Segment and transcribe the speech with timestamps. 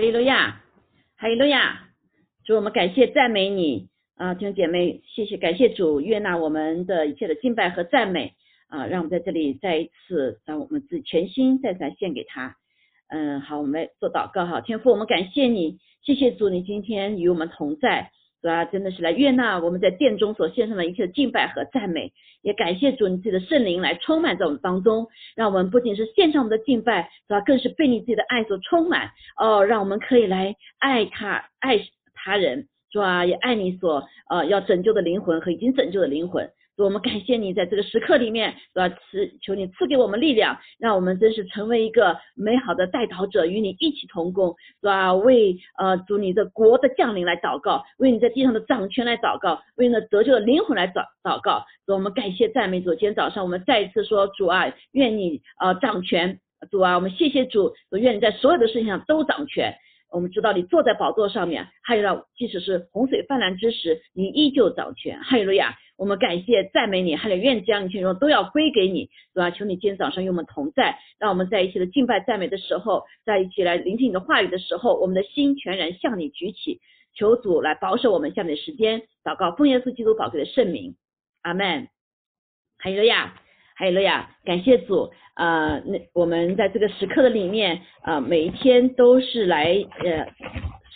[0.00, 0.62] 哈利路亚，
[1.18, 1.90] 哈利路亚，
[2.46, 3.90] 主我们感谢赞美你。
[4.16, 8.32] 啊，弟兄姐妹，谢谢感谢主悦纳我们的一切的敬拜和赞美。
[8.68, 12.56] 啊，让我们在这里再一次把我们自己全心再次献给他。
[13.10, 18.10] 嗯，好，我们做祷告哈，天父，我们感谢你，谢谢主，你今天与我们同在。
[18.42, 22.12] 主啊，真的是来悦纳我们在殿中所献上的一切的敬拜和赞美，
[22.42, 31.78] 也感谢主你自己的圣灵来充满在我们当中，让我们不仅是献上我们的敬拜，主啊，更是被你自己的爱所充满哦，让我们可以来爱他，爱
[32.14, 36.50] 他人，主啊，也爱你所呃要拯救的灵魂和已经拯救的灵魂。
[36.84, 38.88] 我们感谢你在这个时刻里面，是吧？
[38.88, 45.12] 赐求你赐给我们力量，让我们真是成为一个美好的带导者，与你一起同工，是吧？
[45.14, 51.64] 为呃主你的国的降临来祷告，为你在地上的掌权来祷告，为你的得救的灵魂来祷祷告。
[51.86, 52.90] 主，我们感谢赞美主。
[52.90, 56.38] 今天早上我们再一次说，主啊，愿你呃掌权。
[56.70, 59.74] 主啊，我们谢谢主，愿你在所有的事情上都掌权。
[60.12, 65.18] 我们知道你坐在宝座上面，还有呢，即使是洪水泛滥之时，你依旧掌权。
[65.22, 65.74] 哈利路亚。
[66.00, 69.50] 我们感谢赞美你，还有愿将一切荣耀都要归给你，是吧？
[69.50, 76.80] 求你今天早上与我们同在，让我们在一起的敬拜赞美的时候，在一起来聆听你的话语的时候，我们的心全然向你举起，
[77.12, 80.96] 求主来保守我们下面的时间，祷告奉耶稣基督宝贵的圣名，
[81.42, 81.88] 阿门。
[82.78, 83.34] 哈利路亚，
[83.76, 89.66] 哈利路亚，感谢主，呃，那我们在这个时刻的里面，啊，每一天都是来，
[90.02, 90.26] 呃，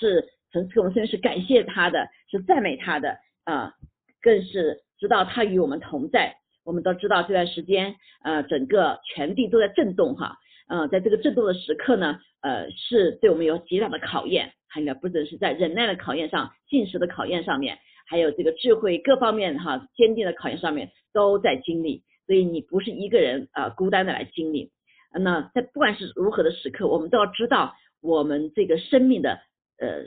[0.01, 3.75] 是层次我们虽然是感谢他的，是赞美他的，啊，
[4.23, 4.81] 更是。
[5.05, 17.77] 知道他与我们同在，我们都知道这段时间，呃，整个全地都在震动哈，嗯，在这个震动的时刻呢，呃，是对我们有极大的考验，还有不只是在忍耐的考验上、信实的考验上面，
[18.09, 24.71] 还有这个智慧各方面哈坚定的考验上面都在经历，所以你不是一个人啊孤单的来经历，
[25.13, 29.39] 那在不管是如何的时刻，我们都要知道我们这个生命的
[29.79, 30.07] 呃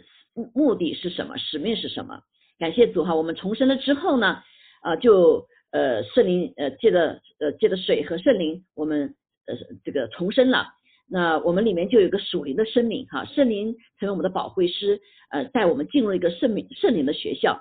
[0.56, 2.22] 目的是什么，使命是什么。
[2.58, 4.42] 感谢主哈，我们重生了之后呢？
[4.88, 9.14] 啊，就呃圣灵呃借着呃借着水和圣灵，我们
[9.48, 9.54] 呃
[9.84, 10.66] 这个重生了。
[11.10, 17.60] 那我们里面就有个属灵的生命哈，圣灵成为我们的保惠师，呃带我们进入一个圣灵圣灵的学校。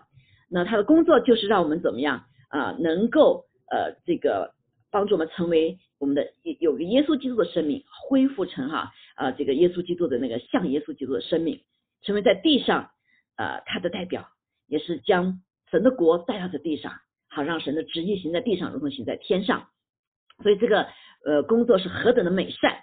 [0.48, 4.52] 那他的工作就是让我们怎么样啊，能够呃这个
[4.92, 6.28] 帮助我们成为我们的
[6.60, 11.60] 有个耶稣基督的生命，恢复成哈啊这个耶稣基督的那个像耶稣基督的生命，
[12.02, 12.90] 成为在地上
[13.36, 14.28] 呃他的代表，
[14.68, 15.40] 也是将
[15.72, 16.92] 神的国带到这地上。
[17.36, 19.68] 好让神的旨意行在地上，如同行在天上。
[20.42, 20.88] 所以这个
[21.22, 22.78] 呃工作是何等的美善，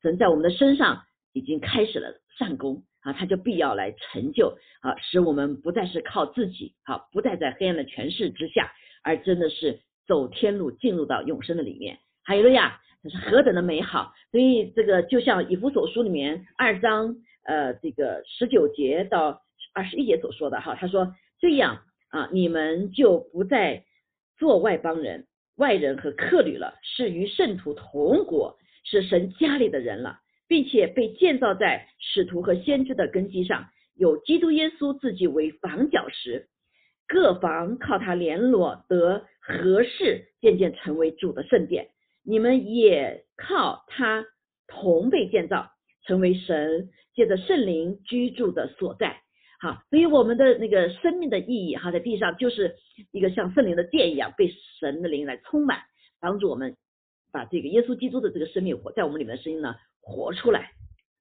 [0.00, 1.02] 神在我们的身上
[1.34, 11.98] 已经开始了善功啊，他就必要来成就啊，使我们不再是靠自己啊，不再在黑暗的权势之下，而真的是走天路，进入到永生的里面。
[12.24, 14.14] 还有了呀，这是何等的美好！
[14.30, 17.14] 所以这个就像以弗所书里面二章
[17.44, 19.42] 呃这个十九节到
[19.74, 23.84] 二十一节所说的哈，他说这样啊，你们就不再。
[24.38, 25.26] 做外邦人、
[25.56, 36.48] 外人和客旅了，是与圣徒同国，是神家里的人了，并且被建造在使徒和先知的根基上，有基督耶稣自己为房角石，
[37.06, 41.88] 各房靠他联络得合适，渐渐成为主的圣殿。
[42.22, 44.24] 你们也靠他
[44.66, 45.70] 同被建造，
[46.06, 49.22] 成为神借着圣灵居住的所在。
[49.60, 52.76] 好，所以我们的那个生命的意义哈，在地上就是
[53.10, 54.48] 一个像圣灵的殿一样，被
[54.78, 55.80] 神的灵来充满，
[56.20, 56.76] 帮助我们
[57.32, 60.70] 把这个耶稣基督的这个生命活在我们里面的声音呢活出来。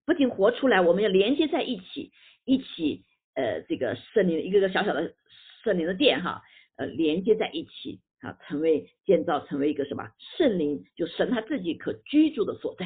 [0.05, 2.11] 不仅活出来，我们要连接在一起，
[2.45, 3.03] 一起
[3.33, 5.15] 呃这个圣灵一个个小小的
[5.63, 6.43] 圣灵的殿哈，
[6.75, 12.85] 呃连接在一起啊，成为建造成为一个什么圣灵就神他自己可居住的所在。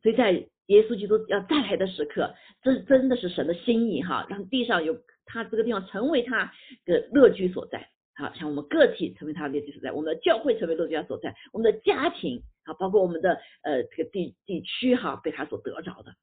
[0.00, 2.32] 所以在耶稣基督要再来的时刻，
[2.62, 6.52] 这真的是神的心意哈，让地上有他这个地方成为他
[6.86, 16.14] 的乐居所在，好像我们个体成为他的乐居所在，我们的教会成为乐居所在，我们的家庭啊，包括我们的呃这个地地区哈，被他所得着的。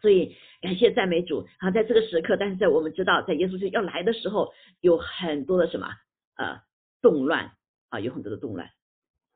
[0.00, 5.88] 所以感谢赞美主啊，在这个时刻，但是在我们知道，在耶稣基督要来的时候，有很多的什么
[6.36, 6.60] 呃
[7.02, 7.50] 动乱
[7.88, 8.70] 啊，有很多的动乱，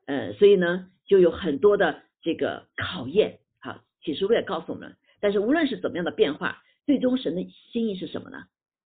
[0.06, 3.40] 呃，所以呢，就有很多的这个考验。
[4.02, 8.44] 启示录也告诉我们，但是无论是怎么样的变化，最终神的心意是什么呢？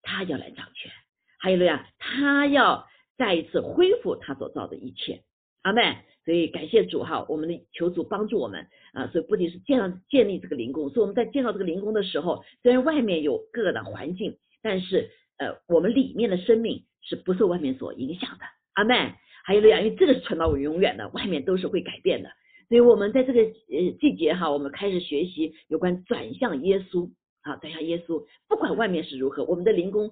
[0.02, 0.92] 他要来掌权，
[1.40, 5.24] 还有了呀，他要再一次恢复他所造的一切。
[5.62, 5.96] 阿妹，
[6.26, 18.46] 所以感谢主哈，我们的求主帮助我们啊，所以不仅是建造建立这个灵宫，所以我们在建造这个灵宫的时候，虽然外面有各个的环境，但是呃，我们里面的生命是不受外面所影响的。
[18.74, 19.14] 阿妹，
[19.46, 22.30] 还有了呀，因为这个是传到永远的，外面都是会改变的。
[22.74, 27.08] 所以我们在这个呃季节哈，我们开始学习有关转向耶稣
[27.44, 30.10] 好，转向耶稣不管外面是如何，我们的灵宫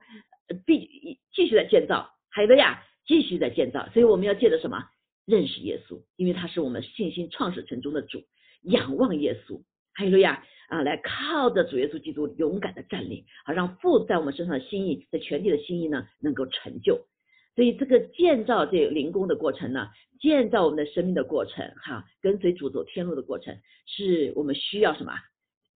[0.64, 4.78] 必继续在建造，海德亚继续在建造，所以我们要借着什么
[5.26, 8.22] 认识耶稣，因为他是我们信心创始成中的主，
[8.62, 9.60] 仰望耶稣，
[9.96, 17.08] 海德亚啊，来靠着主耶稣基督勇敢的站立，好让父在我们身上的心意，在全体的心意呢能够成就。
[17.56, 19.90] 所以这个建造这灵工的过程呢，
[20.20, 25.14] 建造我们的生命的过程，哈，跟随主走天路的过程，是我们需要什么？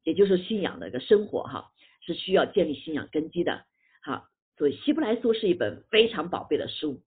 [0.03, 1.71] 也就是信仰的一个生活，哈，
[2.05, 3.65] 是需要建立信仰根基的。
[4.01, 4.25] 好，
[4.57, 7.01] 所以希伯来书是一本非常宝贝的书，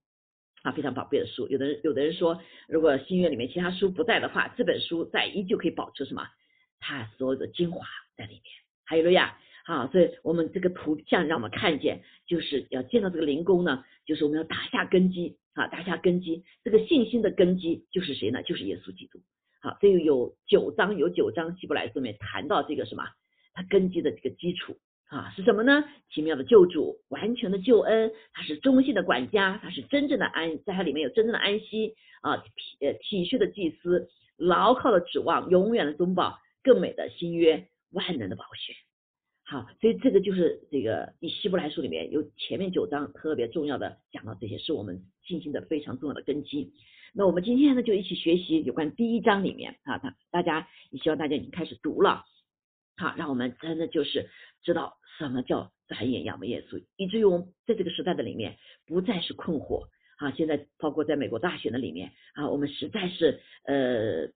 [0.61, 1.47] 啊，非常宝贝的书。
[1.47, 6.27] 有的人有的人说，如果新约里面其他书不在的话，这本书在依旧可以保持什么？
[6.79, 7.83] 它所有的精华
[8.15, 8.43] 在里面。
[8.85, 9.39] 还有了呀。
[9.69, 16.43] 啊，所以我们这个图像让我们看见，就是要见到这个灵工呢，就是我们要打下根基啊，打下根基。
[16.63, 18.41] 这个信心的根基就是谁呢？
[18.41, 19.19] 就是耶稣基督。
[19.61, 23.03] 好，所以有九章有九章希伯来书里面谈到这个什么？
[23.53, 24.75] 它根基的这个基础
[25.07, 25.83] 啊是什么呢？
[26.11, 38.75] 奇妙的救主，完全的救恩，他是忠心的管家，他是真正的安，在他里面有真正的安息啊，体体恤的祭司，牢靠的指望，永远的中保，更美的新约，万能的保险。
[39.49, 46.71] 好，所以这个就是这个以希伯来书里面有前面九章特别重要的讲到这些，是我们信心的非常重要的根基。
[47.15, 52.25] 那我们今天呢就一起学习有关第一章里面啊，大大家也希望大家已经开始读了，
[52.95, 54.29] 好，让我们真的就是
[54.61, 58.55] 知道什么叫转眼仰望耶稣，以至于我们在这个时代的里面
[58.85, 59.87] 不再是困惑
[60.19, 60.29] 啊。
[60.29, 64.31] 现在包括在美国大选的里面啊，我们实在是呃。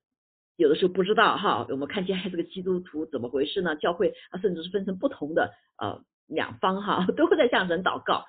[0.55, 3.75] 有的时候不知道哈，我们看见 还是个基督徒怎么回事呢？
[3.75, 8.25] 教会啊，甚至是分成不同的呃两方哈， 都会在向神祷告。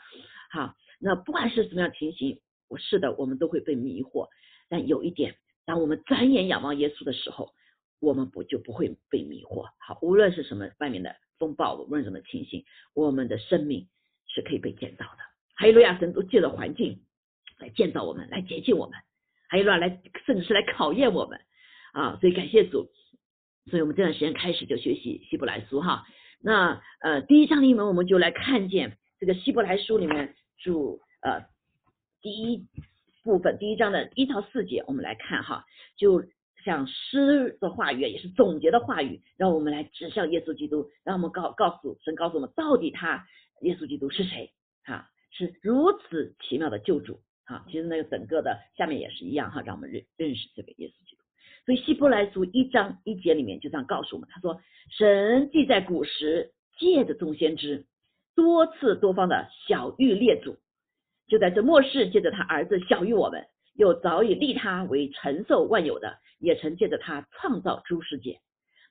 [0.50, 4.28] 好，那不管是什么样情形，我是的，我们都会被迷惑。
[4.68, 5.36] 但有一点，
[5.66, 7.52] 当我们转眼仰望耶稣的时候，
[8.00, 9.66] 我们不就不会被迷惑。
[9.78, 13.86] 好，无论是什么外面的风暴，无论什么情形，我们的生命
[14.26, 15.18] 是可以被建造的。
[15.54, 17.02] 还有路亚神都借着环境
[17.58, 18.98] 来建造我们，来洁净我们，
[19.48, 21.38] 还有路亚来甚至是来考验我们。
[21.94, 22.90] 啊，所以感谢主，
[23.70, 26.04] 所以我们这段时间开始就学习希伯来书哈。
[26.40, 31.46] 那呃，第一章里面我们就来看见这个希伯来书里面主呃
[32.20, 32.66] 第一
[33.22, 35.64] 部分第一章的一到四节，我们来看哈，
[35.96, 36.24] 就
[36.64, 43.24] 像诗的话语也是总结的话语，让我们来指向耶稣基督，让我们告告诉神告诉我们到底他
[43.60, 44.50] 耶稣基督是谁
[44.82, 47.64] 哈，是如此奇妙的救主哈。
[47.68, 51.03] 其实那个整个的下面也是一样哈，让我们认认识这个耶稣。
[51.64, 54.60] 所以希伯来书一章一节里面就这样告诉我们，他说
[54.98, 57.86] ：“神既在古时借着众先知
[58.36, 60.56] 多次多方的小玉列祖，
[61.26, 63.46] 就在这末世借着他儿子小玉我们，
[63.76, 68.40] 又早已立他为承受万有的，也曾借着他创造诸世界。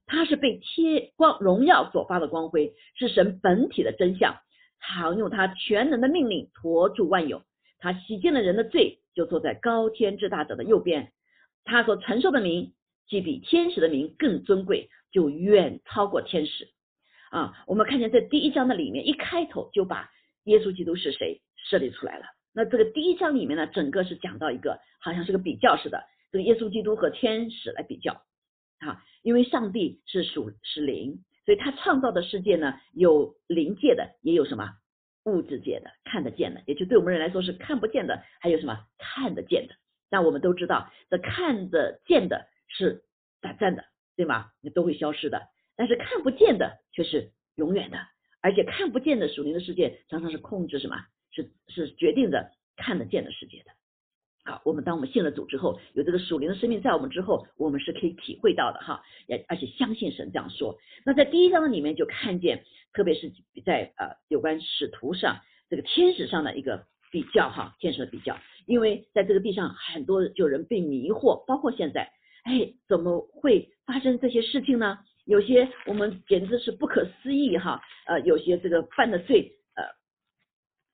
[0.07, 4.35] 他是被贴光荣耀所发的光辉，是神本体的真相，
[4.81, 7.43] 常用他全能的命令托住万有。
[7.77, 11.11] 他洗净了人的罪，就坐在高天之大者的右边。”
[11.63, 12.73] 他所承受的名，
[13.07, 16.69] 既比天使的名更尊贵，就远超过天使
[17.31, 17.53] 啊！
[17.67, 20.09] 我们看见在第一章的里面，一开头就把
[20.45, 22.25] 耶稣基督是谁设立出来了。
[22.53, 28.13] 那这个第一章里面呢，整个是讲到一个好像是个比较似的，这个耶稣基督和天使来比较
[28.79, 34.69] 啊，因为上帝是属是灵，所以他创造的世界呢，有灵界的，也有什么
[35.25, 39.75] 物质界的，看得见的，也就对我们人来说是看不见的，还有什么看得见的。
[40.13, 43.01] 但我们都知道，这看得见的是
[43.41, 43.83] 短暂的，
[44.15, 44.51] 对吗？
[44.61, 45.41] 你都会消失的。
[45.75, 47.97] 但是看不见的却是永远的，
[48.39, 50.95] 而且看不见的属灵的世界常常是控制什么？
[51.31, 53.71] 是是决定着看得见的世界的。
[54.45, 60.77] 好，我们当我们信了主之后，有这个属灵的生命在我们之后，我们是可以体会到的哈，也而且相信神这样说。
[61.03, 63.31] 那在第一章里面就看见，特别是
[63.65, 65.39] 在呃有关使徒上
[65.71, 68.35] 这个天使上的一个比较哈，建设比较。
[68.65, 72.11] 因为在这个地上，很多有人被迷惑，包括现在，
[72.43, 74.97] 哎，怎么会发生这些事情呢？
[75.25, 79.83] 有些我们简直是不可思议哈，呃，有些这个犯的罪，呃，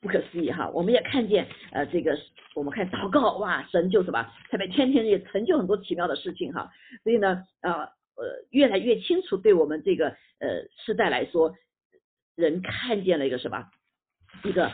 [0.01, 0.69] 不可思议哈。
[0.71, 2.19] 我们也看见，呃，这个
[2.53, 6.69] 我们看祷告，哇，神就什么，特别天天也成就很多奇妙的事情哈。
[7.01, 10.09] 所以呢，啊，呃，越来越清楚，对我们这个
[10.39, 11.55] 呃时代来说，
[12.35, 13.63] 人看见了一个什么，
[14.43, 14.69] 一个。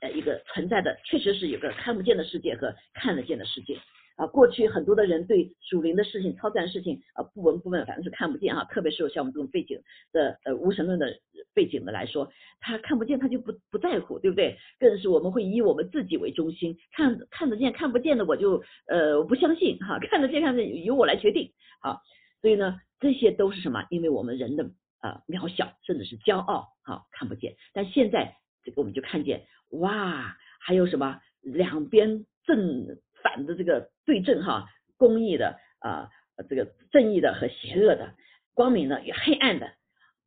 [0.00, 3.76] 呃，一个存在的，确实是有个看不见的世界和看得见的世界
[4.16, 4.26] 啊。
[4.26, 8.64] 过去很多的人对属灵的事情、超自然事情啊不闻不问，反正是看不见哈。
[8.64, 9.80] 特别是像我们这种背景
[10.12, 11.06] 的呃无神论的
[11.54, 14.56] 背景的来说，他看不见他就不不在乎，对不对？
[14.78, 22.00] 更是我们会以我们自己为中心，看看得见看不见的我就呃我不相信哈，看得见看得见由我来决定好。
[22.40, 23.84] 所以呢，这些都是什么？
[23.90, 24.64] 因为我们人的
[25.02, 27.54] 呃渺小，甚至是骄傲，好看不见。
[27.72, 29.46] 但现在这个我们就看见，
[29.80, 36.08] 哇，还有什么两边正反的这个对阵哈，公益的啊，
[36.48, 38.14] 这个正义的和邪恶的，
[38.54, 39.72] 光明的与黑暗的，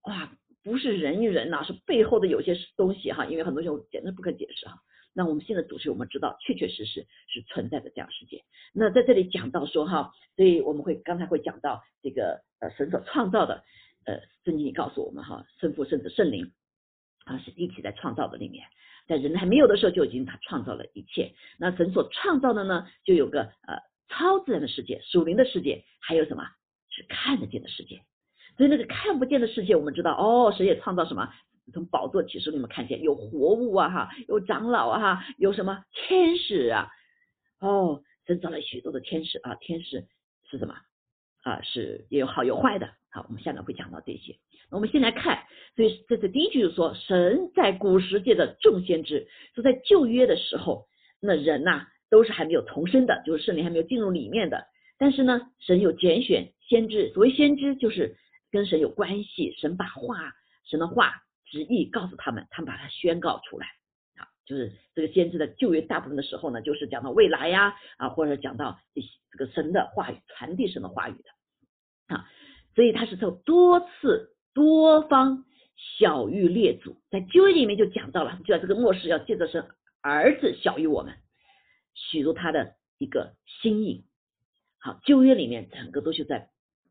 [0.03, 0.31] 哇，
[0.63, 4.81] 不是人与人呐，是背后的有些东西哈，因为很多时候简直不可解释哈。
[5.13, 8.43] 那我们现在主持，我们知道确确实实是存在的这样世界。
[8.71, 13.63] 那在这里讲到说哈，所以我们会刚才会讲到这个呃神所创造的
[14.05, 16.51] 呃圣经里告诉我们哈，圣父、圣子、圣灵
[17.25, 18.67] 啊是一起在创造的里面，
[19.07, 21.33] 在人还没有的时候就已经他创造了一切。
[21.57, 26.43] 那神所创造的呢，就有个呃超自然的世界、属灵的世界，还有什么
[26.89, 28.01] 是看得见的世界。
[28.57, 31.31] 所以那个看不见的世界，我们知道哦，神也创造什么？
[31.73, 36.87] 从宝座启示里面看见有活物啊哈，有长老啊哈，有什么天使啊？
[37.59, 40.07] 哦，神造了许多的天使啊，天使
[40.49, 40.75] 是什么
[41.43, 41.61] 啊？
[41.63, 42.89] 是也有好有坏的。
[43.11, 44.37] 好，我们下面会讲到这些。
[44.71, 45.43] 我们先来看，
[45.75, 50.87] 所以这是第一句，就说神在古时界的众先知，说在旧约的时候，
[51.19, 54.65] 那人呐都是还没有重生的，就是圣灵还没有进入里面的。
[54.97, 58.15] 但是呢，神有拣选先知，所谓先知就是
[58.51, 60.33] 跟神有关系，神把话，
[60.65, 61.13] 神的话。
[61.49, 63.67] 旨意告诉他们，他们把它宣告出来
[64.17, 68.77] 啊，就是这个先知的旧约大部分的时候呢，就是讲到未来呀啊，或者讲到
[69.31, 72.27] 这个神的话语，传递神的话语的啊，
[72.75, 75.45] 所以他是从多次多方
[75.99, 79.63] 小于列祖，在旧约里面就讲到了，就在这个末世要借着神
[80.01, 81.13] 儿子小于我们，
[81.93, 84.05] 许入他的一个心意。
[84.79, 86.49] 好，旧约里面整个都是在。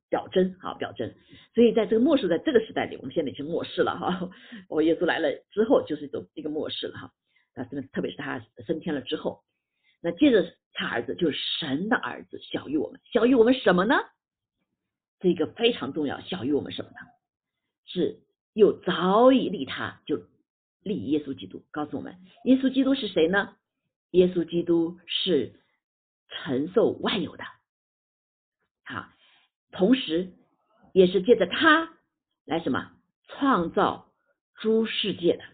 [0.08, 1.12] 表征好表征，
[1.52, 4.30] 所以在这个末世，在这个时代里，我们现在已经末世了哈。
[4.68, 7.12] 我耶稣来了之后，就是一种一个末世了哈。
[7.54, 9.42] 啊，这特别是他升天了之后，
[10.00, 10.44] 那借着
[10.74, 13.96] 他儿子就是神的儿子，小于我们，小于我们什么呢？
[15.18, 16.98] 这个非常重要，小于我们什么呢？
[17.86, 18.20] 是
[18.52, 20.26] 又早已立他，就
[20.82, 23.56] 立耶稣基督，告诉我们，耶稣基督是谁呢？
[24.10, 25.60] 耶稣基督是
[26.28, 27.44] 承受万有的，
[28.84, 29.08] 好。
[29.72, 30.32] 同时，
[30.94, 31.92] 也是借着他
[32.46, 32.92] 来什么
[33.28, 34.10] 创造
[34.54, 35.44] 诸世界的，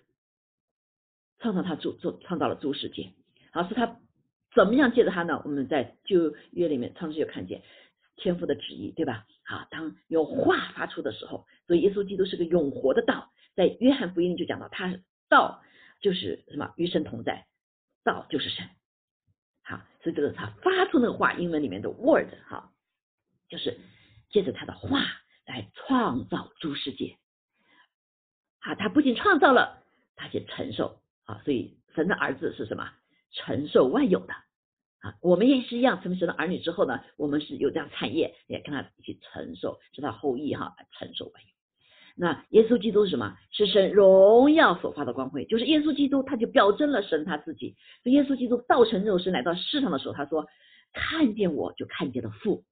[1.41, 3.13] 创造他诸做创造了诸世界。
[3.51, 3.99] 好，是他
[4.55, 5.43] 怎么样借着他呢？
[5.45, 7.63] 我们在旧约里面，创世就看见
[8.15, 9.27] 天父的旨意，对吧？
[9.53, 13.31] 啊，当有话发出的时候，所以耶稣基督是个永活的道。
[13.55, 15.63] 在约翰福音就讲到，他道
[16.01, 16.73] 就是什么？
[16.77, 17.47] 与神同在，
[18.03, 18.69] 道就是神。
[19.63, 22.73] 好，所以这个他发出那个话，英文里面的 word，哈，
[23.49, 23.79] 就是。
[24.33, 24.99] 借着他的话
[25.45, 27.19] 来创造诸世界，
[28.61, 29.85] 啊，他不仅创造了，
[30.17, 32.91] 他且承受啊，所以神的儿子是什么？
[33.33, 34.33] 承受万有的
[35.03, 41.41] 啊，我们也是一样，成为神的儿女之后呢，我们是有这样产业，也跟他一起承受，是他后裔哈，承受吧。
[42.15, 43.37] 那耶稣基督是什么？
[43.51, 47.75] 是神荣耀所发的光辉，就是耶稣基督，他就表征了神他自己。
[48.05, 50.47] 耶稣基督道成肉身来到世上的时候，他说
[50.93, 52.65] ：“看见我就看见了父。”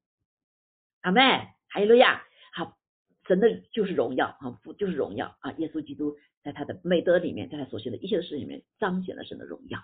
[1.00, 1.22] 阿妹，
[1.70, 2.22] 哈利路亚，
[2.52, 2.76] 好，
[3.26, 9.80] 神的就是荣耀啊，父就是荣耀啊，耶稣基督在他的美德里面，在他所行的一切的事里面，彰显了神的荣耀，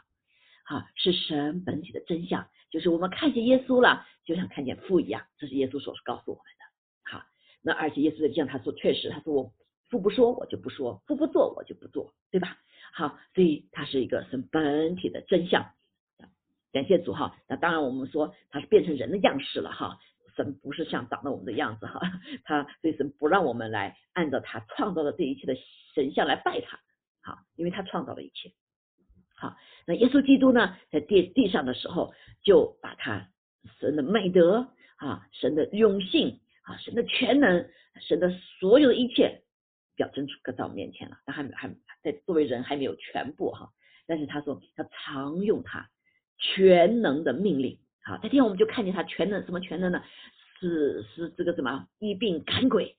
[0.67, 7.25] 啊，是神本体的真相，就是我们看见耶稣了，就像看见父一样，这是耶稣所告诉我们的，好，
[7.63, 9.53] 那而且耶稣像他说，确实他说我
[9.89, 12.59] 父不说，我就不说，父不做，我就不做，对吧？
[12.93, 15.73] 好，所以他是一个神本体的真相，
[16.73, 19.99] 感谢主哈，那当然我们说他是变成人的样式了哈。
[20.35, 21.99] 神不是像长了我们的样子哈，
[22.45, 25.57] 他所以神不让我们来按照他创造的这一切的
[25.95, 26.79] 神像来拜他，
[27.23, 28.53] 好，因为他创造了一切，
[29.39, 29.55] 好，
[29.87, 33.29] 那耶稣基督呢，在地地上的时候，就把他
[33.79, 34.67] 神的美德
[34.97, 37.69] 啊，神的永性啊，神的全能，
[38.01, 39.43] 神的所有的一切
[39.95, 41.71] 表征出搁在我们面前了，他还没还
[42.03, 43.71] 在作为人还没有全部哈，
[44.07, 45.87] 但是他说他常用他
[46.39, 47.79] 全能的命令。
[48.03, 50.03] 好，那天我们就看见他全能，什么全能呢？
[50.59, 51.87] 是是这个什么？
[51.99, 52.97] 一病赶鬼。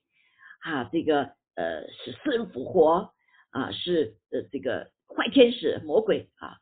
[0.60, 1.22] 啊，这个
[1.56, 3.12] 呃是死人复活。
[3.50, 6.58] 啊，是呃这个坏天使魔鬼啊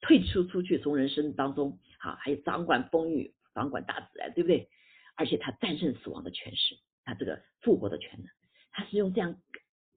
[0.00, 4.68] 退出出去从人生当中啊，还有掌管风雨，掌管大自然，对不对？
[5.16, 8.28] 而且他战胜死亡的权势，他这个复活的全能，
[8.72, 9.36] 他是用这样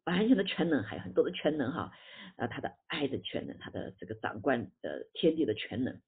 [0.05, 1.91] 完全的全能，还有很多的全能哈，
[2.37, 5.99] 啊他的爱的全能，他的这个掌管呃天地的全能，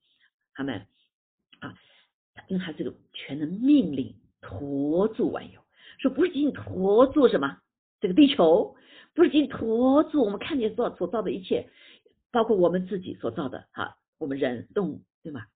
[0.53, 0.87] 他们。
[1.61, 1.73] 啊，
[2.49, 5.61] 用他这个全能命令托住万有，
[5.99, 7.61] 说不是仅仅托住什么
[8.01, 8.75] 这个地球，
[9.15, 11.67] 不是仅仅托住我们看见所所造的一切，
[12.31, 15.47] 包括我们自己所造的哈，我们人动物对吗？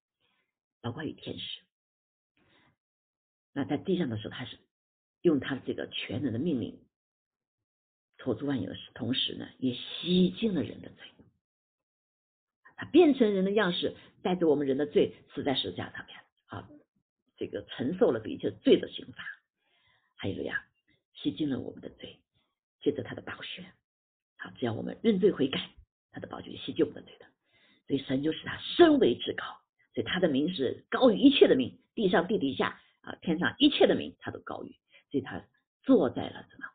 [0.82, 1.62] 包括与天使。
[3.52, 4.58] 那在地上的时候，他是
[5.22, 6.80] 用他的这个全能的命令
[8.18, 11.06] 托住万有的同时呢，也洗净了人的罪。
[12.78, 16.70] 他变成人的样式，带着我们人的罪死在十字架上面啊，
[17.36, 19.22] 这个承受了这一切罪的刑罚。
[20.16, 20.66] 还有呀，
[21.14, 22.20] 洗净了我们的罪，
[22.82, 23.66] 借着他的宝血，
[24.38, 25.70] 好，只要我们认罪悔改，
[26.12, 27.26] 他的宝血洗净我们的罪的。
[27.88, 29.44] 所以神就是他身为至高，
[29.94, 34.76] 所以他的名是高于一切的名，地上地底下啊，天上一切的名他都高于，
[35.12, 35.44] 所以他
[35.84, 36.66] 坐在了什么？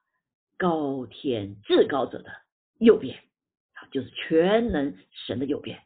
[0.57, 2.33] 高天至高者的
[2.79, 3.19] 右边，
[3.75, 4.97] 啊，就是全能
[5.27, 5.83] 神的右边。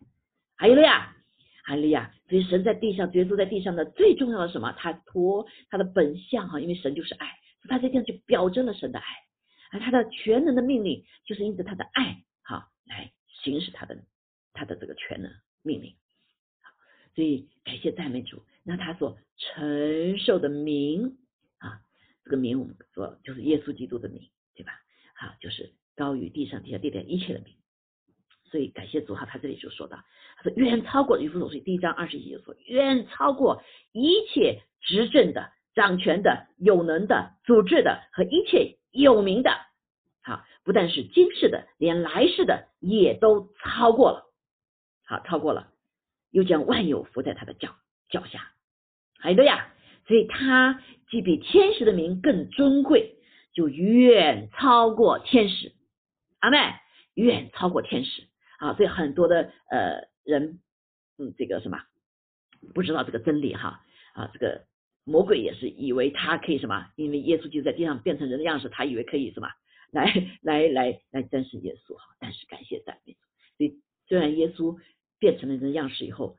[0.57, 1.17] 还有了呀，
[1.63, 2.13] 还有了呀。
[2.29, 4.73] 所以神在地上，耶稣在地上的最重要的什么？
[4.73, 9.07] 他托他的本相哈，因为神就是爱，他这样就表征了神的爱，
[9.71, 13.99] 而他的全能的命令就是因着他的爱哈来行使他的
[14.53, 15.31] 他的这个全能
[15.63, 15.95] 命令。
[17.15, 21.19] 所以感谢赞美主，那他所承受的名
[21.59, 21.81] 啊，
[22.25, 24.29] 这个名我们说就是耶稣基督的名。
[24.59, 24.73] 对吧？
[25.15, 27.55] 好，就是高于地上、地下、地点一切的名。
[28.51, 30.03] 所以感谢主哈，他这里就说到，
[30.37, 39.51] 他说远超过渔夫所说第一章二十一节说，远超过一切执政的、掌权的、有能的、组织的和一切有名的。
[40.23, 44.25] 好，不但是今世的，连来世的也都超过了。
[45.05, 45.73] 好，超过了，
[46.31, 47.77] 又将万有伏在他的脚
[48.09, 48.53] 脚下。
[49.19, 49.73] 还有呀，
[50.07, 53.15] 所以他既比天使的名更尊贵。
[53.55, 55.73] 就远超过天使，
[56.39, 56.59] 阿妹，
[57.15, 58.29] 远超过天使
[58.61, 58.75] 啊！
[58.75, 60.61] 所以很多的呃人，
[61.19, 61.83] 嗯，这个什么
[62.73, 63.81] 不知道这个真理哈
[64.13, 64.67] 啊，这个
[65.09, 66.87] 魔鬼也是以为他可以什么？
[66.97, 69.49] 因为耶稣就在地上变成人的样式，他以为可以什么？
[69.91, 70.13] 来
[70.43, 72.15] 来来来战胜耶稣哈！
[72.21, 73.17] 但是感谢赞美，
[73.57, 74.77] 所以虽然耶稣
[75.19, 76.37] 变成了人的样式以后，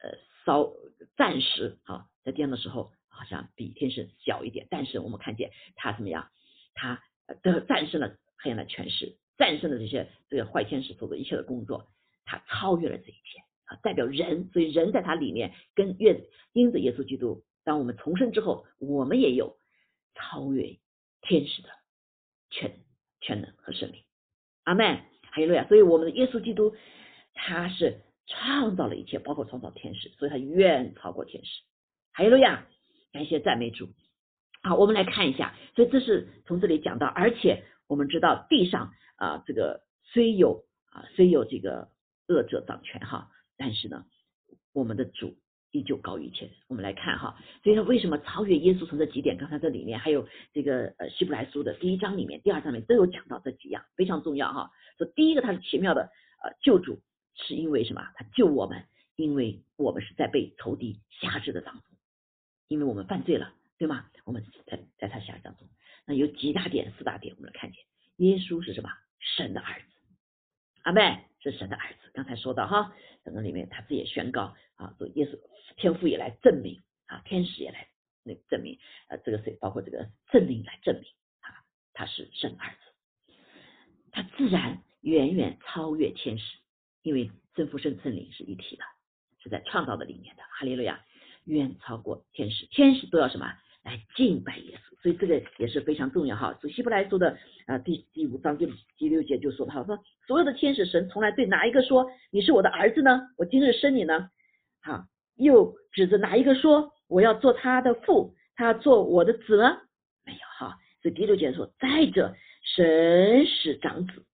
[0.00, 0.10] 呃，
[0.46, 0.72] 稍
[1.16, 6.28] 暂时哈在地上的时候好像比天使小一点，但是我们看见他怎么样？
[6.74, 7.02] 他
[7.42, 11.88] 的战胜了黑暗的权势，战胜了这些这个坏天使做的一切的工作，
[12.24, 13.74] 他超越了这一切啊！
[13.82, 16.20] 代表人，所以人在他里面跟越
[16.52, 19.56] 因着耶稣基督，当我们重生之后，我们也有
[20.14, 20.78] 超越
[21.20, 21.68] 天使的
[22.50, 22.80] 全
[23.20, 24.02] 全能和生命。
[24.64, 25.66] 阿门，还有路亚！
[25.66, 26.74] 所以我们的耶稣基督
[27.34, 31.62] 他是创造了一切，包括创造天使，所以他远超过天使。
[32.12, 32.66] 还有路亚！
[33.12, 33.88] 感谢赞美主。
[34.62, 41.90] 好，我们来看一下，所以这是从这里讲到，而且我们知道地上啊，这个虽有啊，虽有这个
[42.28, 44.04] 恶者掌权哈，但是呢，
[44.72, 45.36] 我们的主
[45.72, 46.48] 依旧高于一切。
[46.68, 49.36] 我们来看哈，所以说为什么超越耶稣从这几点？
[49.36, 54.70] 刚才这里面还有这个呃希伯来书的第一章里面、第二章里面都有讲到这几样，非常重要哈。
[54.96, 56.10] 说第一个他是奇妙的
[56.42, 57.00] 呃救主，
[57.34, 58.02] 是因为什么？
[58.14, 58.84] 他救我们，
[59.16, 61.82] 因为我们是在被仇敌辖制的当中，
[62.68, 63.52] 因为我们犯罪了。
[63.78, 64.06] 对吗？
[64.24, 65.66] 我们在在他下当中，
[66.06, 67.80] 那有几大点、四大点，我们来看见，
[68.18, 68.88] 耶稣是什么？
[69.18, 69.86] 神的儿子，
[70.82, 72.10] 阿妹是神的儿子。
[72.14, 75.36] 刚才说到哈，整个里面他自己也宣告啊，说耶稣
[75.76, 77.88] 天父也来证明啊，天使也来
[78.22, 81.04] 那证明，呃，这个是包括这个圣灵来证明
[81.40, 83.32] 啊，他是神儿子，
[84.10, 86.58] 他自然远远超越天使，
[87.02, 88.82] 因为圣父圣圣灵是一体的，
[89.42, 91.04] 是在创造的里面的，哈利路亚，
[91.44, 93.52] 远超过天使，天使都要什么？
[93.84, 96.56] 来敬拜耶稣，所以这个也是非常重要哈。
[96.60, 98.64] 所以希伯来书的啊第第五章第
[98.96, 103.22] 第六节就说他说所有的天使神从来对哪一个说你是我的儿子呢？
[103.36, 104.30] 我今日生你呢？
[104.82, 105.04] 好，
[105.36, 109.80] 又指着哪一个说我要做他的父，他做我的子呢？
[110.24, 110.78] 没有哈。
[111.00, 112.34] 所以第六节说再者
[112.76, 114.24] 神使长子，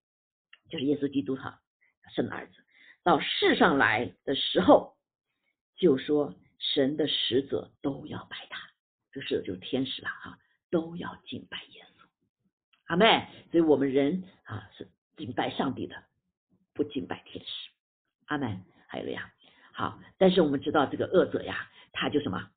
[0.68, 1.60] 就是耶稣基督哈
[2.14, 2.52] 生的儿子
[3.02, 4.96] 到世上来的时候，
[5.76, 8.60] 就说神的使者都要拜他。
[9.12, 10.38] 这是就是天使了哈，
[10.70, 12.04] 都要敬拜耶稣，
[12.84, 15.96] 阿妹，所以我们人啊是敬拜上帝的，
[16.74, 17.70] 不敬拜天使，
[18.26, 18.62] 阿门。
[18.90, 19.32] 还有了呀，
[19.78, 22.50] 好，但是我们知道这个恶者呀，他就什么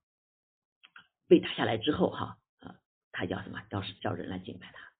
[1.27, 2.79] 被打下来之后哈，啊，
[3.11, 3.61] 他叫什么？
[3.69, 4.91] 叫是叫人来敬拜他。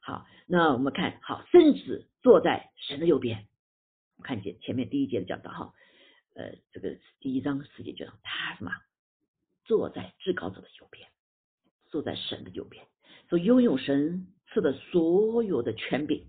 [0.00, 3.48] 好，那我们看好，圣子坐在神的右边，
[4.22, 5.74] 看见前面第一节的讲到哈，
[6.36, 8.70] 呃，这个第一章十节讲他什么？
[9.64, 11.08] 坐在至高者的右边，
[11.90, 12.86] 坐在神的右边，
[13.28, 16.28] 所拥有神赐的所有的权柄。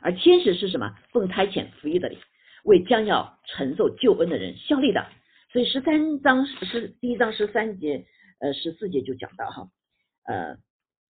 [0.00, 0.98] 而天使是什么？
[1.12, 2.18] 奉差遣服役的灵，
[2.62, 5.06] 为将要承受救恩的人效力的。
[5.50, 8.06] 所以十三章是第一章十三节，
[8.40, 9.68] 呃十四节就讲到哈，
[10.24, 10.56] 呃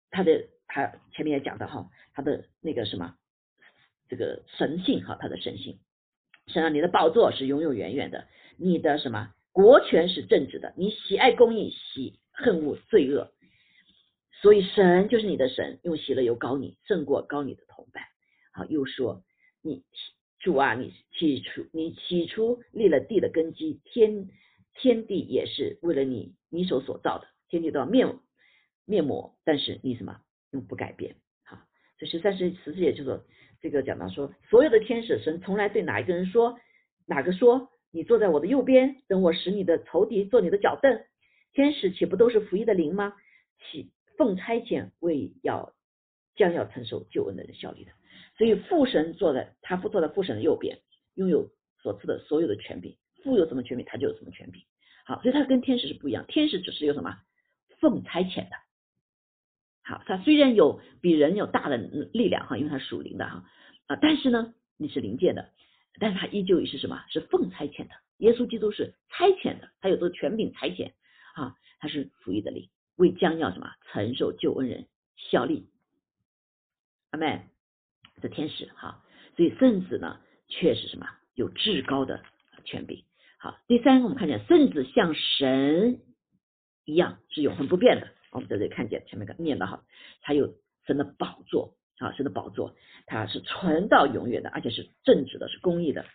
[0.09, 3.15] 他的他前面也讲到哈，他的那个什么
[4.09, 5.79] 这个神性哈，他的神性。
[6.47, 8.27] 神啊，你的宝座是永永远远的，
[8.57, 9.33] 你的什么？
[9.51, 13.31] 国权是正直的，你喜爱公义，喜恨恶罪恶，
[14.41, 18.03] 所以神就是你的神，用喜乐油膏你，胜过高你的同伴。
[18.51, 19.23] 好，又说
[19.61, 19.83] 你
[20.45, 24.29] 主啊，你起初你起初立了地的根基，天
[24.75, 28.19] 天地也是为了你你手所造的，天地都要面
[28.85, 31.15] 面膜，但是你什么又不改变？
[31.45, 31.57] 好，
[31.97, 33.25] 这十三十十四节就说
[33.59, 36.59] 这个讲到说，所有的天使神从来对哪一个人说，
[37.07, 41.03] 哪个说你坐在我的右边，等我使你的仇敌做你的脚凳？
[41.53, 43.15] 天使岂不都是服役的灵吗？
[43.71, 45.73] 起奉差遣为要
[46.35, 47.91] 将要承受救恩的人效力的？
[48.37, 50.79] 所以父神坐在他父坐在父神的右边，
[51.13, 51.49] 拥有
[51.81, 52.97] 所赐的所有的权柄。
[53.23, 54.61] 父有什么权柄，他就有什么权柄。
[55.05, 56.25] 好，所以他跟天使是不一样。
[56.27, 57.17] 天使只是有什么
[57.79, 58.55] 奉差遣的。
[59.83, 63.45] 好，他虽然有比人有大的力量哈，因为他属灵的哈
[63.87, 65.51] 啊，但是呢，你是灵界的，
[65.99, 67.03] 但是他依旧也是什么？
[67.09, 67.95] 是奉差遣的。
[68.17, 70.91] 耶稣基督是差遣的，他有这个权柄差遣
[71.35, 75.69] 啊，他是服役的灵，为将要什么承受救恩人效力。
[77.11, 77.54] 阿门。
[78.21, 79.03] 这天使哈，
[79.35, 81.07] 所以圣子呢，却是什么？
[81.35, 82.23] 有至高的
[82.63, 83.03] 权柄。
[83.37, 85.99] 好，第三个，我们看见圣子像神
[86.85, 88.07] 一样是永恒不变的。
[88.31, 89.83] 我们在这里看见前面个念的哈，
[90.21, 92.75] 他有神的宝座啊，神的宝座，
[93.05, 96.05] 它是存到永远的，而且是正直的，是公义的。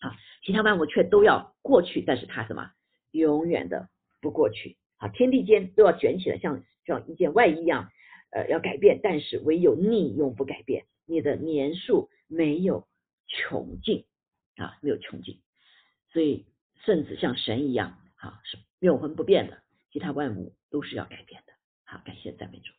[0.00, 2.70] 啊，其他万物却都要过去，但是它什么？
[3.10, 3.88] 永远的
[4.20, 4.76] 不过去。
[4.98, 7.90] 啊，天地间都要卷起来，像像一件外衣一样，
[8.30, 12.86] 呃，要改变，但是唯有你永不改变，你的年数没有
[13.26, 14.04] 穷尽
[14.56, 15.40] 啊，没有穷尽。
[16.12, 16.46] 所以。
[16.84, 19.62] 圣子像神一样，啊，是永恒不变的，
[19.92, 21.52] 其他万物都是要改变的。
[21.84, 22.72] 好，感谢赞美主。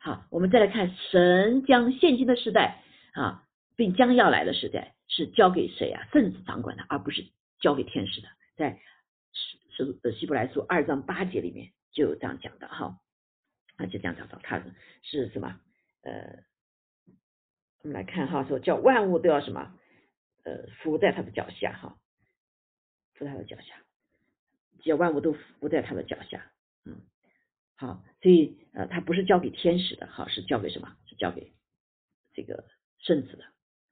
[0.00, 6.08] 好，我们再来看神将现今的时代啊，并将要来的时代是交给谁啊？
[6.12, 7.24] 圣子掌管的，而不是
[7.60, 8.26] 交给天使的。
[8.56, 8.80] 在
[9.70, 12.98] 是是希伯来书二章八节里面就有这样讲的哈，
[13.76, 14.60] 啊，就这样讲到他
[15.04, 15.60] 是什么？
[16.02, 16.42] 呃，
[17.82, 19.74] 我们来看哈，说叫万物都要什么？
[20.44, 21.96] 呃，伏在他的脚下哈。
[23.14, 23.74] 伏在他的脚下，
[24.80, 26.52] 只要万物都伏在他的脚下，
[26.84, 27.00] 嗯，
[27.74, 30.94] 好，所以呃，他不是交给天使的，好，是交给什么？
[31.06, 31.54] 是交给
[32.34, 32.64] 这个
[32.98, 33.44] 圣子的。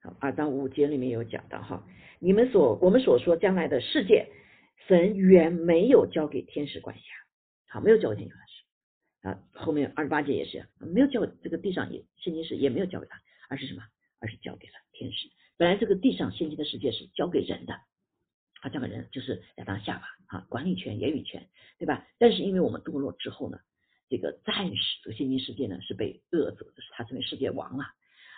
[0.03, 1.87] 好，二章五节里面有讲到哈，
[2.19, 4.29] 你们所我们所说将来的世界，
[4.87, 7.03] 神原没有交给天使管辖，
[7.69, 9.43] 好，没有交给天使管辖啊。
[9.55, 13.19] 后面二十八节也是，没有交给这个地上也现今世也没有交给他，
[13.49, 13.83] 而是什么？
[14.21, 15.29] 而是交给了天使。
[15.57, 17.75] 本来这个地上现今的世界是交给人的。
[17.75, 21.47] 啊这个人就是亚当夏娃啊，管理权、言语权，
[21.79, 22.07] 对吧？
[22.19, 23.59] 但是因为我们堕落之后呢，
[24.09, 27.85] 这个暂时这个现今世界呢是被恶者，就是他成为世界王了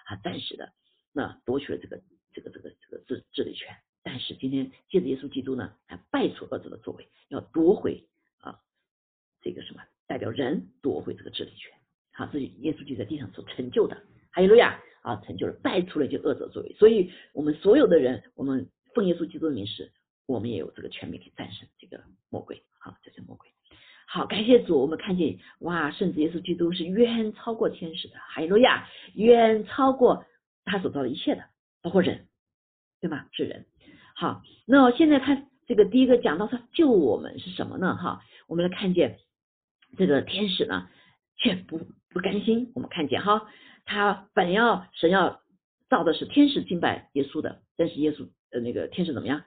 [0.07, 0.73] 啊，暂时的
[1.13, 3.77] 那夺取了这个这个这个这个治治理权。
[4.03, 8.59] 但是今天借着耶稣基督呢，来败除恶者的作为，要夺回啊
[9.43, 11.73] 这个什么代表人夺回这个治理权。
[12.13, 13.95] 好，这是耶稣就在地上所成就的，
[14.33, 16.75] 哈利路亚啊，成就了败出了这恶者作为。
[16.75, 19.93] 所以我们所有的人，我们奉耶稣基督的名是。
[20.29, 23.49] 我们也有这个权柄去战胜这个魔鬼，好，这是魔鬼。
[24.09, 30.25] 好，感谢主，我们看见哇，圣子耶稣基督是远超过天使的，哈利路亚，远超过
[30.65, 31.45] 他所造的一切的，
[31.81, 32.27] 包括人，
[33.01, 33.27] 对吗？
[33.31, 33.67] 是人。
[34.17, 37.95] 好，那现在他这个第一个讲到他救我们是什么呢？
[37.95, 39.21] 哈，我们来看见
[39.97, 40.89] 这个天使呢，
[41.37, 41.79] 却不
[42.11, 42.73] 不甘心。
[42.75, 43.47] 我们看见哈，
[43.87, 45.41] 他本要神要
[45.89, 49.43] 造的是天使敬拜耶稣的，但是耶稣呃那个天使怎么样？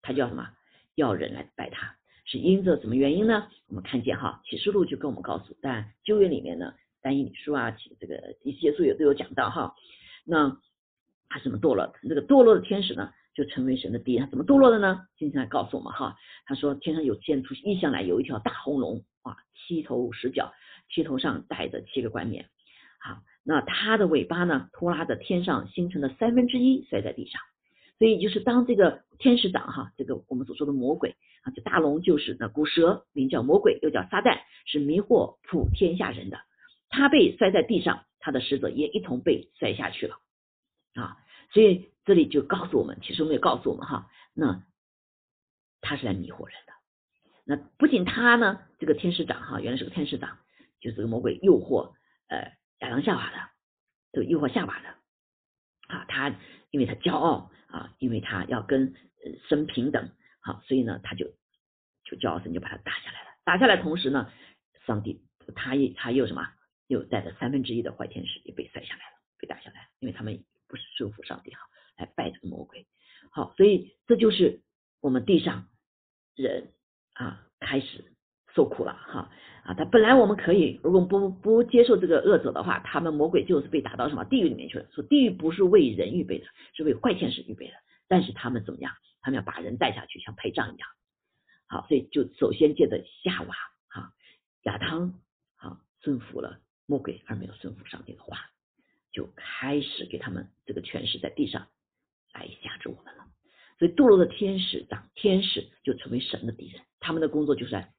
[0.00, 0.48] 他叫什么？
[0.94, 3.48] 要人来拜他，是因着什么原因呢？
[3.68, 9.74] 我们看见哈，启示录就跟我们告诉，但旧约里面呢，单一理书啊，这个一些书也都有讲到哈。
[10.24, 10.58] 那
[11.28, 11.94] 他怎么堕落？
[12.02, 14.24] 这个堕落的天使呢，就成为神的敌人。
[14.24, 15.06] 他怎么堕落的呢？
[15.16, 20.52] 今天来告诉我们哈，他说天上有现出异象来，有一条大红龙啊，七头十角，
[20.90, 22.46] 七头上戴着七个冠冕。
[22.98, 27.40] 好，那它的尾巴呢，拖拉着天上星辰的三分之一，摔在地上。
[27.98, 36.38] 所以就是当这个天使长哈，这个我们所说的魔鬼啊，这大龙就是那古蛇，名叫魔鬼，又叫撒旦，是迷惑普天下人的。
[36.88, 40.16] 他被摔在地上，他的使者也一同被摔下去了
[40.94, 41.18] 啊。
[41.52, 44.62] 所以这里就告诉我们，其实我们也告诉我们哈，那
[45.82, 46.72] 他是来迷惑人的。
[47.44, 50.38] 那不仅他呢，这个天使长哈，原来是个天使长，
[50.80, 51.92] 就是这个魔鬼诱惑
[52.28, 53.50] 呃亚当夏娃的，
[54.12, 54.88] 就诱惑夏娃的
[55.88, 56.34] 啊，他
[56.70, 57.50] 因为他骄傲。
[57.70, 58.96] 啊，因为他要跟
[59.48, 61.24] 神平等，好，所以呢，他就
[62.02, 63.28] 就骄傲，神就把他打下来了。
[63.44, 64.28] 打下来同时呢，
[64.86, 66.52] 上帝他也他又什么，
[66.88, 71.60] 又带着三分之一的坏天使也被摔下来了，被打下来了，因为他们不是顺服上帝哈，
[71.96, 72.88] 来拜这个魔鬼。
[73.30, 74.62] 好，所以这就是
[75.00, 75.68] 我们地上
[76.34, 76.72] 人
[77.12, 78.12] 啊开始
[78.54, 79.30] 受苦了哈
[79.62, 79.74] 啊！
[79.74, 84.86] 他本来我们可以，如果不不接受这个恶者的话，他们魔鬼就是被打到什么地狱里面去了。
[84.92, 87.74] 说地狱不是为人预备的，是为坏天使预备的。
[88.08, 88.92] 但是他们怎么样？
[89.20, 90.88] 他们要把人带下去，像陪葬一样。
[91.68, 93.54] 好，所以就首先借着夏娃
[93.88, 94.12] 哈
[94.62, 95.14] 亚当
[95.56, 98.38] 好顺服了魔鬼，而没有顺服上帝的话，
[99.12, 101.68] 就开始给他们这个权势在地上
[102.34, 103.26] 来辖制我们了。
[103.78, 107.92] 所以堕落的天使长天使就成为神的敌人，他们的工作就是来。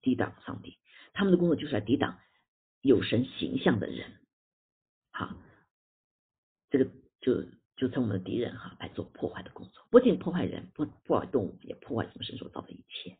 [0.00, 0.78] 抵挡上帝，
[1.12, 2.18] 他们的工作就是来抵挡
[2.80, 4.12] 有神形象的人，
[5.10, 5.34] 好，
[6.70, 6.88] 这个
[7.20, 7.42] 就
[7.76, 13.18] 就成我们的敌人哈，来做破坏的工作，不仅破坏人，破破坏动物，也破坏什么神所造的一切。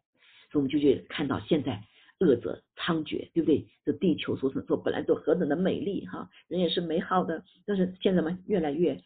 [0.51, 1.85] 所以我们就去看到现在
[2.21, 3.67] 恶者猖獗，对不对？
[3.85, 9.03] 这地球所所本来都何等的美丽哈，人也是美好的，但是现在嘛，越来越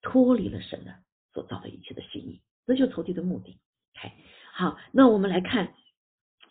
[0.00, 0.94] 脱离了神的
[1.34, 3.58] 所造的一切的心意，这就是仇敌的目的。
[3.96, 4.12] OK，
[4.54, 5.74] 好，那我们来看。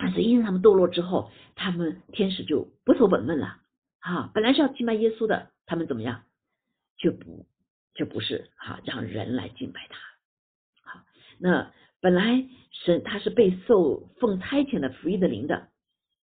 [0.01, 3.57] 但是因为他们堕落之后，他们天使就不守本分了
[3.99, 4.31] 啊！
[4.33, 6.23] 本来是要敬拜耶稣的，他们怎么样？
[6.97, 7.45] 就不
[7.93, 10.91] 就不是哈，让人来敬拜他。
[10.91, 11.05] 好，
[11.39, 15.67] 那本来神他是被受奉差遣的福音的灵的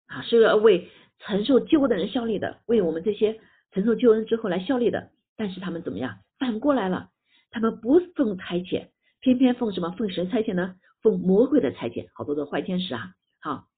[0.06, 0.88] 啊，是要为
[1.20, 3.40] 承受救恩的人效力的，为我们这些
[3.72, 5.10] 承受救恩之后来效力的。
[5.36, 6.18] 但是他们怎么样？
[6.40, 7.10] 反过来了，
[7.50, 8.88] 他们不奉差遣，
[9.20, 9.92] 偏偏奉什么？
[9.92, 10.74] 奉神差遣呢？
[11.02, 13.14] 奉魔鬼的差遣，好多的坏天使啊！
[13.40, 13.68] 好，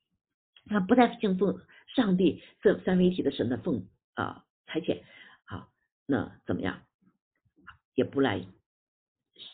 [0.66, 1.61] 他不再敬奉
[1.94, 5.03] 上帝这三位一体的神的奉啊差遣，
[5.44, 5.68] 好，
[6.07, 6.83] 那怎么样？
[7.94, 8.44] 也不来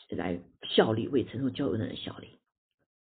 [0.09, 2.39] 来效力为承受教育的人效力。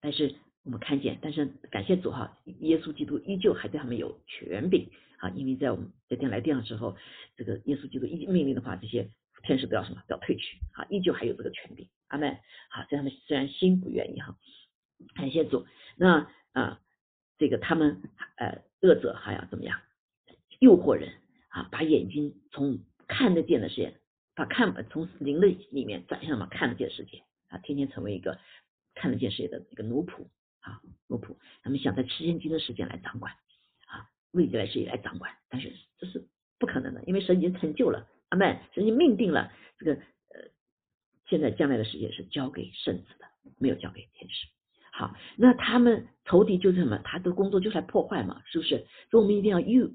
[0.01, 6.97] 但是我们看见，但是感谢主哈，耶稣基督依旧还对他们有权柄啊，因为在我们在天来地上时候，
[7.37, 9.09] 这个耶稣基督一命令的话，这些
[9.43, 10.03] 天使都要什么？
[10.09, 11.87] 要退去啊，依旧还有这个权柄。
[12.09, 12.37] 阿门。
[12.69, 14.37] 好，这他们虽然心不愿意哈，
[15.15, 15.65] 感谢主。
[15.95, 16.79] 那啊。
[17.39, 18.01] 这个他们
[18.37, 19.81] 呃恶者还要怎么样
[20.59, 21.11] 诱惑人
[21.49, 21.67] 啊？
[21.71, 23.97] 把眼睛从看得见的世界，
[24.33, 28.39] 把看从灵的里面转向嘛看得见世界啊，天天成为一个
[28.93, 30.27] 看得见世界的一个奴仆
[30.61, 31.35] 啊奴仆。
[31.63, 33.33] 他们想在吃现金的时间来掌管
[33.87, 36.25] 啊，未来世界来掌管，但是这是
[36.59, 40.49] 不可能的，因为神已经成就了，阿门，神已经命定了这个呃
[41.27, 43.25] 现在将来的世界是交给圣子的，
[43.57, 44.47] 没有交给天使。
[44.95, 46.99] 好，那他们仇敌就是什么？
[47.03, 48.85] 他的工作就是来破坏嘛，是不是？
[49.09, 49.89] 所以我们一定要又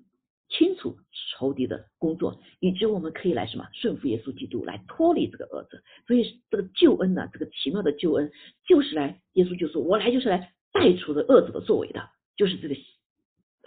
[0.48, 0.96] 清楚
[1.38, 5.80] 仇敌的工作，以及我们可以来什么顺服耶稣基督，来脱离这个恶者。
[6.08, 8.32] 所以这个救恩呢，这个奇妙的救恩，
[8.66, 12.74] 就是来耶稣就说：“我来就是来带出的恶者的作为的，就是这个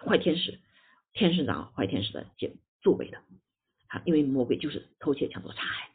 [0.05, 0.59] 坏天使、
[1.13, 2.49] 天使长、坏天使的作
[2.81, 3.17] 作为的。
[3.87, 5.89] 好，因为魔鬼就是偷窃、抢夺、杀害。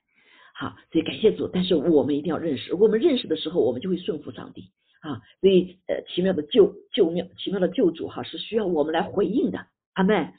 [0.54, 4.70] 好，所以感谢主，但是我们一定要认识，我们认识的时候，我们就会顺服上帝。
[5.06, 10.32] 啊，所以呃，奇妙的救救妙，奇妙的救主哈，是需要我们来回应的，阿妹，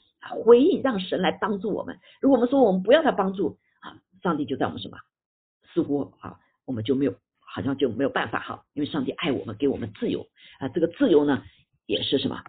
[0.43, 1.97] 回应让神来帮助我们。
[2.19, 4.97] 如果我们说我们不要他帮助啊，上帝就在我们什么？
[5.73, 10.27] 似乎啊，我们就没有，好像就没有办法哈，因为上帝爱我们，给我们自由
[10.59, 11.43] 啊，这个自由呢，
[11.85, 12.43] 也是什么？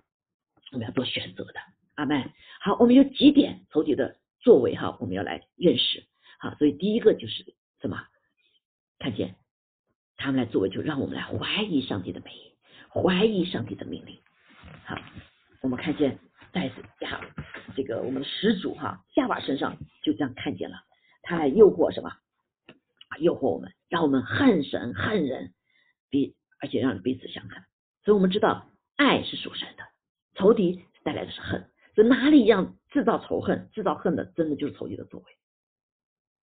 [0.72, 1.54] 我们要做选择的，
[1.94, 2.32] 阿妹。
[2.60, 6.04] 好，我们有几点仇敌的作为哈，我们要来认识。
[6.40, 7.96] 好，所以第一个就是什么？
[8.98, 9.36] 看见。
[10.18, 12.52] 他们来作为，就让我们来怀疑上帝的美意，
[12.92, 14.18] 怀疑上帝的命令。
[14.84, 14.96] 好，
[15.62, 16.18] 我们看见
[16.52, 17.20] 在亚
[17.74, 20.76] 这个我们的始祖哈夏娃身上就这样看见了，
[21.22, 22.12] 他来诱惑什么？
[23.20, 25.54] 诱惑我们，让我们恨神恨人，
[26.10, 27.62] 彼而且让彼此相恨。
[28.04, 29.84] 所以我们知道爱是属神的，
[30.34, 31.70] 仇敌带来的是恨。
[31.94, 35.26] 所以哪里让制造仇恨、制造恨的，真的就是仇敌的作为。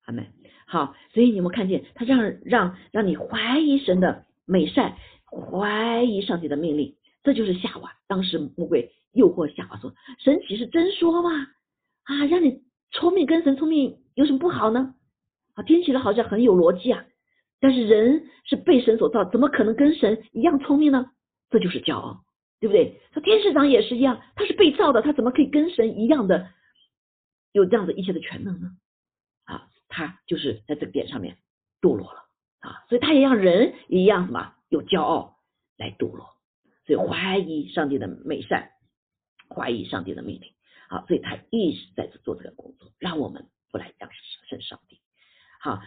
[0.05, 0.27] 阿门。
[0.67, 7.93] 好，所以你们看见他让让让你怀疑神的美善，怀疑上帝的命令，这就是夏娃。
[8.07, 11.31] 当时魔鬼诱惑夏娃说：“神岂是真说吗？
[12.05, 14.95] 啊，让你聪明跟神聪明有什么不好呢？
[15.55, 17.05] 啊，听起来好像很有逻辑啊。
[17.61, 21.11] 但是人是被神所造，怎么可能跟神一样聪明呢？
[21.51, 22.25] 这就是骄傲，
[22.59, 23.01] 对不对？
[23.13, 26.49] 说天使长也是一样，他是被造的，他怎么可以跟神一样的
[27.53, 28.71] 有这样的一切的全能呢？
[29.95, 31.39] 他就是在这个点上面
[31.81, 32.25] 堕落了
[32.59, 35.39] 啊，所以他也让人一样什么有骄傲
[35.77, 36.31] 来堕落，
[36.85, 38.71] 所以怀疑上帝的美善，
[39.49, 40.53] 怀疑上帝的命令，
[40.89, 44.11] 好，所以他一直在做这个工作，让我们不来仰
[44.49, 44.99] 视上帝。
[45.61, 45.81] 好，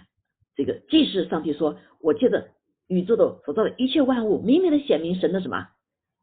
[0.55, 2.51] 这个即使上帝说，我借着
[2.87, 5.67] 宇宙的所造的一切万物，明明的显明神的什么，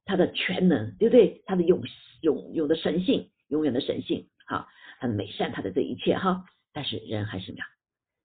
[0.07, 1.43] 他的全能，对不对？
[1.45, 1.83] 他的永
[2.23, 4.69] 永永的神性，永远的神性，好，
[5.01, 7.67] 他的美善，他的这一切哈，但是人还是什么呀？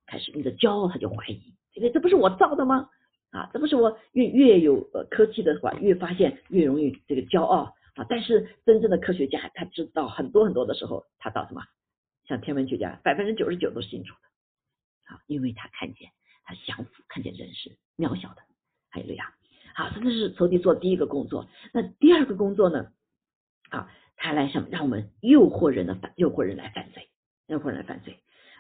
[0.10, 2.90] 开始，你的骄傲他就怀疑，因为这不是我造的吗？
[3.30, 11.62] 啊，这不是我越越有呃科技的话，越发现越容易这个骄傲啊，但是真正的科学家他知道很多很多的时候，他到什么？
[12.26, 16.10] 像天文学家，百分之九十九都是清楚的，啊，因为他看见
[16.44, 18.42] 他降服，看见人是渺小的，
[18.90, 19.28] 还有这样，
[19.76, 21.48] 好，这是仇敌做第一个工作。
[21.72, 22.92] 那第二个工作呢？
[23.70, 27.10] 啊，他来想让我们诱惑人的犯，诱惑人来犯罪，
[27.46, 28.20] 诱惑人来犯罪。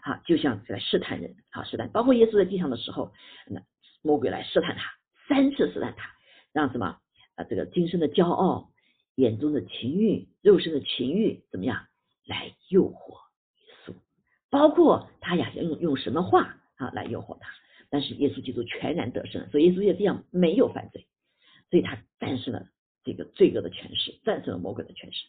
[0.10, 3.14] 啊，就像来试探人，啊试探，包括耶稣在地上的时候，
[3.46, 3.62] 那
[4.02, 4.92] 魔鬼来试探他，
[5.28, 6.10] 三次试探他，
[6.52, 7.00] 让什么
[7.36, 7.44] 啊？
[7.48, 8.72] 这个今生的骄傲，
[9.14, 11.86] 眼中的情欲，肉身的情欲，怎么样
[12.26, 13.20] 来诱惑
[13.68, 13.94] 耶稣？
[14.50, 17.48] 包括他呀，用用什么话啊来诱惑他，
[17.92, 21.06] 但是耶稣基督全然得胜，所以耶稣在地上没有犯罪，
[21.70, 22.66] 所以他战胜了
[23.04, 25.28] 这个罪恶的权势，战胜了魔鬼的权势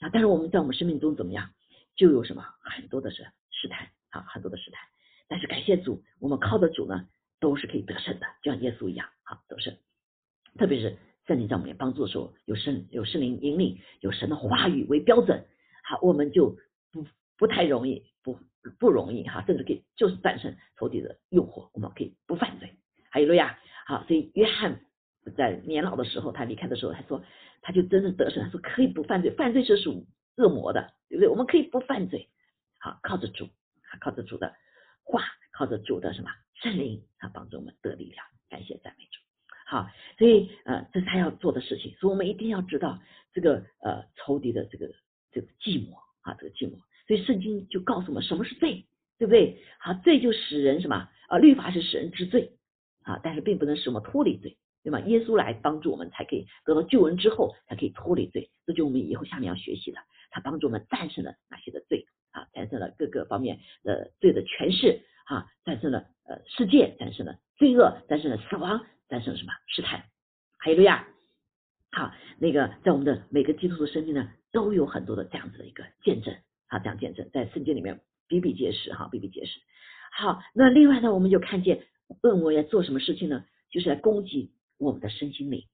[0.00, 0.10] 啊。
[0.12, 1.48] 但是我们在我们生命中怎么样，
[1.94, 3.88] 就有什么很多的是试探。
[4.10, 4.80] 啊，很多的试探，
[5.28, 7.08] 但是感谢主，我们靠的主呢，
[7.40, 9.76] 都是可以得胜的，就像耶稣一样，好得胜。
[10.56, 15.44] 特别是圣灵在我们帮助的时候，有圣有圣灵引领，有神的话语为标准，
[15.84, 16.56] 好，我们就
[16.92, 18.38] 不不太容易，不
[18.78, 22.74] 不容易哈，甚至可以就是战胜仇敌的诱惑，我们可以不犯罪。
[23.10, 24.80] 还有路亚，好，所以约翰
[25.36, 27.22] 在年老的时候，他离开的时候，他说
[27.60, 31.28] 他就真正得胜，他说可以不犯罪，犯罪是属恶魔的，对不对？
[31.28, 32.30] 我们可以不犯罪，
[32.78, 33.48] 好，靠着主。
[34.00, 34.54] 靠着主的
[35.04, 38.24] 话，靠着主的什么圣灵啊，帮助我们得力量。
[38.48, 39.20] 感谢赞美主。
[39.66, 41.94] 好，所以呃，这是他要做的事情。
[41.96, 43.00] 所以我们一定要知道
[43.32, 44.88] 这个呃仇敌的这个
[45.32, 46.78] 这个寂寞啊，这个寂寞。
[47.06, 48.86] 所以圣经就告诉我们什么是罪，
[49.18, 49.60] 对不对？
[49.78, 51.38] 好，罪就使人什么啊？
[51.38, 52.52] 律法是使人知罪
[53.02, 55.00] 啊，但是并不能使我们脱离罪，对吗？
[55.00, 58.50] 耶稣来帮助我们，才可以得到救恩之后，才可以脱离罪。
[58.66, 59.98] 这就我们以后下面要学习的，
[60.30, 62.06] 他帮助我们战胜了哪些的罪。
[62.36, 70.04] 啊，战胜了各个方面的罪的权势，啊，战胜了呃世界，战胜了罪恶，战胜了死亡，战胜了什么试探？
[70.58, 71.08] 还有路亚，
[71.92, 79.58] 好，那个在我们的每个基督徒生命呢，都有很多的这样子的一个见证，啊，这样见证在圣经里面比比皆是，哈，比比皆是。
[80.12, 81.86] 好，那另外呢，我们就看见
[82.22, 83.46] 恶魔要做什么事情呢？
[83.70, 85.64] 就是来攻击我们的身心灵，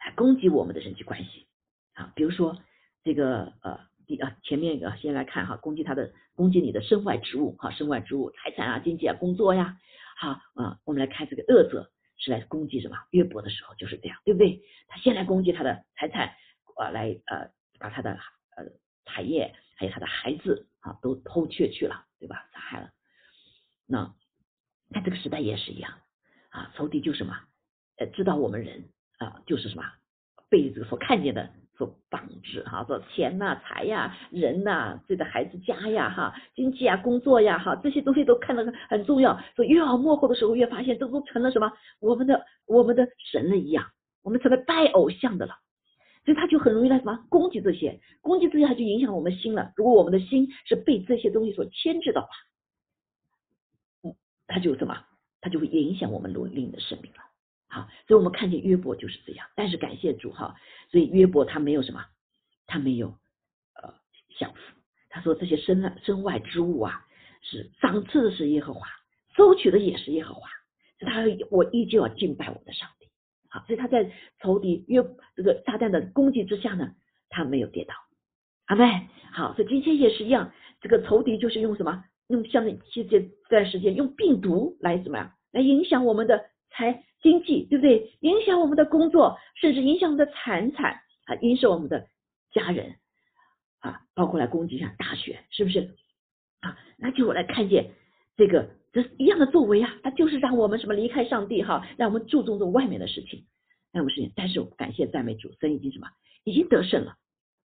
[0.00, 1.46] 来攻击我们的人际关系，
[1.92, 2.56] 啊，比如说
[3.04, 3.78] 这个呃。
[4.06, 9.78] 第啊，前面一个先来看哈，攻击他的，攻击你的身外之物哈，身外之物，财产啊，经济啊，工作呀，
[10.16, 12.96] 好啊，我们来看这个恶者是来攻击什么？
[13.10, 14.62] 约伯的时候就是这样，对不对？
[14.86, 16.34] 他先来攻击他的财产
[16.76, 18.12] 啊，来呃把他的
[18.56, 18.64] 呃
[19.06, 22.48] 产业还有他的孩子啊都偷窃去了，对吧？
[22.52, 22.90] 杀害了。
[23.86, 24.14] 那
[24.92, 25.92] 在这个时代也是一样
[26.50, 27.36] 啊，仇敌就什么？
[27.98, 28.88] 呃，知道我们人
[29.18, 29.82] 啊就是什么
[30.48, 31.50] 被这个所看见的。
[31.76, 39.38] 所绑制哈，说钱呐、财呀、人呐、自己的孩子家呀、哈、经济啊、工作呀、哈，这些东西都看得很重要。
[39.54, 41.70] 说越往幕后的时候，越发现这都成了什么？
[42.00, 43.86] 我们的我们的神了一样，
[44.22, 45.54] 我们成了拜偶像的了。
[46.24, 49.72] 所以他就很容易来什么攻击这些，攻击这些，他就影响我们心了。
[49.76, 52.28] 如果我们的心是被这些东西所牵制的话，
[54.02, 54.14] 嗯，
[54.48, 54.96] 他就什么？
[55.40, 57.18] 他就会影响我们灵灵的生命了。
[57.68, 60.54] 好，所以我们看见约伯就是这样，但是感谢主哈，
[60.90, 62.04] 所以约伯他没有什么，
[62.66, 63.08] 他没有
[63.82, 63.94] 呃
[64.38, 64.58] 享福。
[65.08, 67.06] 他说这些身外身外之物啊，
[67.42, 68.86] 是赏赐的是耶和华，
[69.36, 70.48] 收取的也是耶和华，
[71.00, 73.08] 他我依旧要敬拜我的上帝。
[73.48, 75.02] 好，所以他在仇敌约
[75.34, 76.94] 这个撒旦的攻击之下呢，
[77.28, 77.94] 他没有跌倒。
[78.66, 82.04] 阿妹，好，所以今天也是一样，这个仇敌就是用什么？
[82.28, 87.02] 用像这这段时间用病毒来怎么样来影响我们的财。
[87.22, 88.12] 经济对不对？
[88.20, 92.06] 影响我们的工作，甚至影响我们的财产啊，影响我们的
[92.52, 92.94] 家人
[93.80, 95.96] 啊，包括来攻击一下大学，是不是
[96.60, 96.78] 啊？
[96.98, 97.90] 那就我来看见
[98.36, 103.44] 这个这一样的作为啊，它就是让我们什么离开上帝哈，让我们注重这外面的事情，
[103.92, 104.30] 那么事情。
[104.36, 106.06] 但是感谢赞美主，神已经什么
[106.44, 107.16] 已经得胜了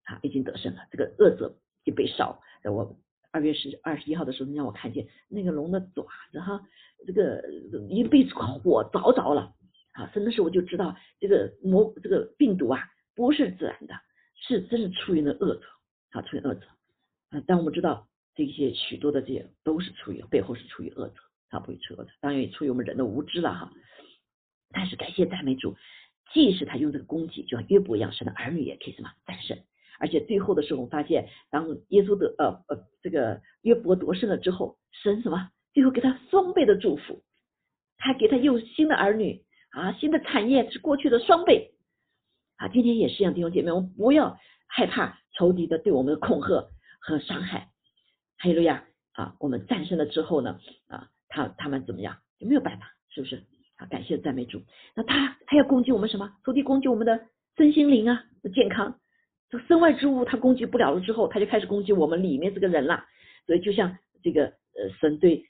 [0.06, 2.39] 啊，已经得胜了，这个恶者已被烧。
[2.63, 2.95] 我
[3.32, 6.62] 二月十二十一号的时候，你让我看见那个龙的爪子哈。
[7.08, 7.42] 这个
[7.89, 9.54] 一被火着着了
[9.94, 10.06] 啊！
[10.13, 12.82] 真的是我就知道这个魔这个病毒啊
[13.15, 13.94] 不是自然的，
[14.36, 15.62] 是真是出于那恶者
[16.12, 16.67] 啊，出于恶者
[17.30, 17.42] 啊。
[17.48, 21.21] 但我们知道这些许多的这些都是出于背后是出于恶者
[21.52, 23.71] 啊，不会出恶者，当然也出于我们人的无知了哈。
[24.71, 25.77] 但是感谢赞美主，
[26.34, 29.58] 即使他用这个攻击，就像约伯一样，神的儿女也可以什么战胜。
[30.00, 35.50] 而且最后的时候，我们发现当耶稣得呃呃这个约伯得胜了之后，神什么？
[35.73, 37.21] 最后给他双倍的祝福，
[37.97, 41.73] 他给他又新的儿女啊，新的产业是过去的双倍
[42.58, 42.67] 啊。
[42.69, 44.37] 今天也是一样，弟兄姐妹，我们不要
[44.67, 46.69] 害怕仇敌的对我们的恐吓
[47.00, 47.69] 和伤害。
[48.37, 53.43] 还有路亚啊，我们战胜了之后呢啊，他他们怎么样就没有办法，是不是
[53.75, 53.85] 啊？
[53.87, 54.62] 感谢赞美主。
[54.95, 56.33] 那他还要攻击我们什么？
[56.45, 57.27] 仇敌攻击我们的
[57.58, 59.00] 身心灵啊的健康
[59.50, 63.06] 这个身外之物他攻击不了了之后，他就开始攻击我们里面这个人了。
[63.45, 65.43] 所以就像这个呃神对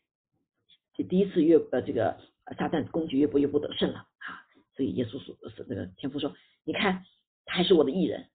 [1.08, 2.18] 第一次越呃这个
[2.58, 4.40] 撒旦攻击越不越不得胜了啊，
[4.76, 6.34] 所以耶稣说是那个天父说，
[6.64, 7.04] 你看
[7.46, 8.26] 他还是我的艺人，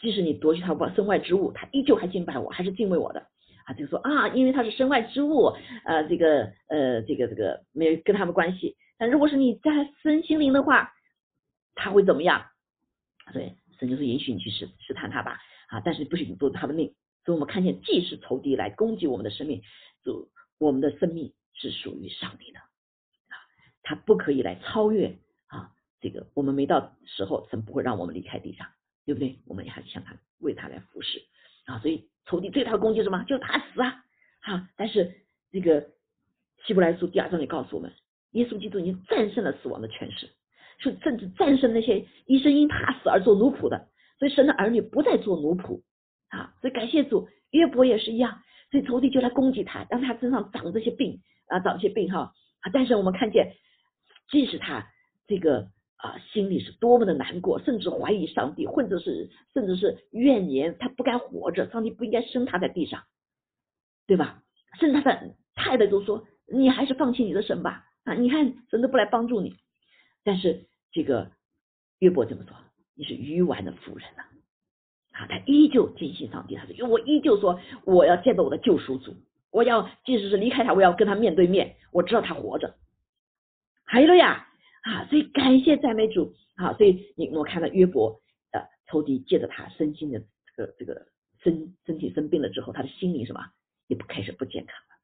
[0.00, 3.26] 即使你夺去他身外之物，他依旧还敬拜我，还是敬畏我的
[3.66, 3.74] 啊。
[3.74, 5.52] 就说啊，因为他是身外之物，
[5.84, 8.76] 呃这个呃这个这个没有跟他们关系。
[8.98, 9.70] 但如果是你在
[10.02, 10.92] 身心灵的话，
[11.74, 12.46] 他会怎么样？
[13.32, 13.52] 所以
[13.82, 16.94] 神就是允许你去试试探他吧啊，但是不许你做他的命。
[17.24, 19.60] 所以我们看见，既是仇敌来攻击我们的生命，
[20.04, 20.28] 就
[20.58, 23.34] 我们的生命是属于上帝的啊，
[23.82, 25.18] 他不可以来超越
[25.48, 25.72] 啊。
[26.00, 28.68] 这个我们没到时候，神不会让我们离开地上，
[29.04, 29.40] 对不对？
[29.46, 31.24] 我们也还向他为他来服侍
[31.66, 31.80] 啊。
[31.80, 33.24] 所以仇敌最大的攻击是什么？
[33.24, 34.04] 就是他死啊
[34.42, 34.70] 啊！
[34.76, 35.90] 但是这个
[36.66, 37.92] 希伯来书第二章里告诉我们，
[38.30, 40.30] 耶稣基督已经战胜了死亡的权势，
[40.82, 43.88] 就甚至战胜那些一生因怕死而做奴仆的。
[44.18, 45.80] 所以神的儿女不再做奴仆。
[46.28, 52.70] 啊，所以感谢主，约伯也是一样，所以仇敌就来攻击他，让他身上长这些病啊，长些病哈啊。
[52.72, 53.52] 但是我们看见，
[54.30, 54.88] 即使他
[55.26, 63.02] 这个啊心里是多么的难过，甚至怀疑上帝，或者是甚至是怨言，他不该活着，上帝不应该生他在地上，
[64.06, 64.42] 对吧？
[64.80, 68.14] 甚至他的太太都说，你还是放弃你的神吧啊！
[68.14, 69.54] 你看神都不来帮助你，
[70.24, 71.30] 但是这个
[71.98, 72.54] 约伯怎么说？
[72.94, 74.22] 你是愚顽的妇人呐。
[75.12, 79.14] 啊，他依旧坚信上帝，他说：“我依旧说我要见到我的救赎主，
[79.50, 82.76] 我要即使是离开他，我要跟他面对面，我知道他活着。”
[83.84, 84.48] 还有了呀，
[84.84, 86.72] 啊，所以感谢赞美主啊！
[86.74, 90.22] 所以你我看到约伯的仇敌借着他身心的
[90.56, 91.06] 这个这个
[91.42, 93.40] 身身体生病了之后，他的心灵什么
[93.88, 94.96] 也不开始不健康了，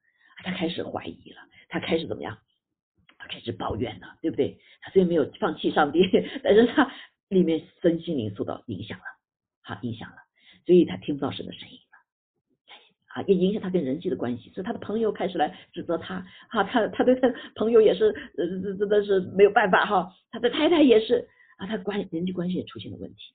[0.42, 2.38] 他开始怀疑了，他开始怎么样？
[3.28, 4.58] 开始抱怨了，对不对？
[4.80, 6.02] 他虽然没有放弃上帝，
[6.42, 6.90] 但是他
[7.28, 9.04] 里面身心灵受到影响了。
[9.60, 10.16] 好影响了，
[10.64, 11.98] 所以他听不到神的声音了，
[13.08, 18.06] 啊，也影响他跟人际的关系，所以他的朋友开始来指责他，啊，他他对他 朋友也是，
[18.38, 18.46] 呃，
[18.78, 23.34] 真的是没有办法哈，他的太太也是，啊，他关人际关系也出现了问题，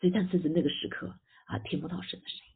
[0.00, 2.54] 所以但甚至那个时刻啊，听不到神的声音，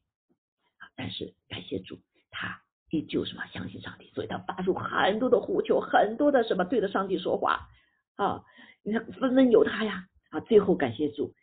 [0.96, 1.96] 但是感谢主，
[2.32, 2.60] 他
[2.90, 7.68] 依旧什么相信上帝，所以他发出很多的呼求，很多的什么对着上帝说话，
[8.16, 8.44] 啊，
[8.82, 11.34] 你看纷纷有他呀，啊，最后感谢主。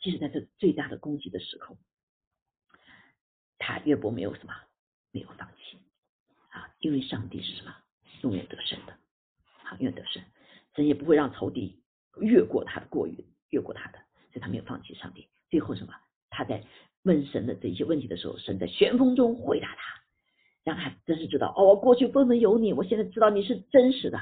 [0.00, 1.78] 即使在这最大的攻击的时候，
[3.58, 4.52] 他约伯没有什么，
[5.12, 5.78] 没有放弃
[6.50, 7.74] 啊，因为上帝是什么，
[8.22, 8.94] 永远得胜的，
[9.78, 10.22] 永远得胜，
[10.74, 11.82] 神也不会让仇敌
[12.20, 13.98] 越过他的过于越过他的，
[14.32, 15.26] 所以他没有放弃上帝。
[15.48, 15.94] 最后什么，
[16.28, 16.62] 他在
[17.04, 20.02] 问神的这些问题的时候，神在旋风中回答他，
[20.64, 24.18] 让他真是知道哦，我过去不能有你，我现在知道你是真实的。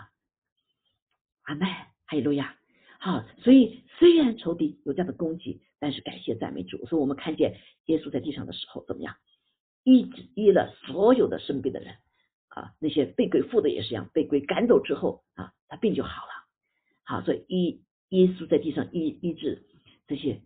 [1.45, 2.59] 阿妹，哈利路亚。
[2.99, 5.62] 好，所以虽然仇敌有这样的攻击。
[5.82, 9.16] 但是感谢赞美主，所以我们看见耶稣在地上的时候怎么样？
[9.82, 11.97] 医治医了所有的生病的人
[12.47, 16.30] 啊，那些被鬼附的也是一样，被鬼赶走之后啊，他病就好了。
[17.03, 19.66] 好，所以医耶稣在地上医医治
[20.07, 20.40] 这些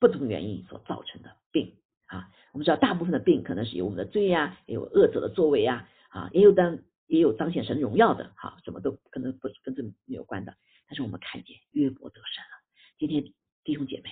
[0.00, 1.76] 不同原因所造成的病
[2.12, 2.28] 啊。
[2.52, 10.54] 我们知道大部分的病可能是有我们的罪呀，也有恶者的作为呀啊，也有当也有彰显神荣耀的哈，什么都可能不跟这没有关的。
[10.86, 12.62] 但是我们看见约伯得胜了。
[12.98, 13.24] 今天
[13.64, 14.10] 弟兄姐妹。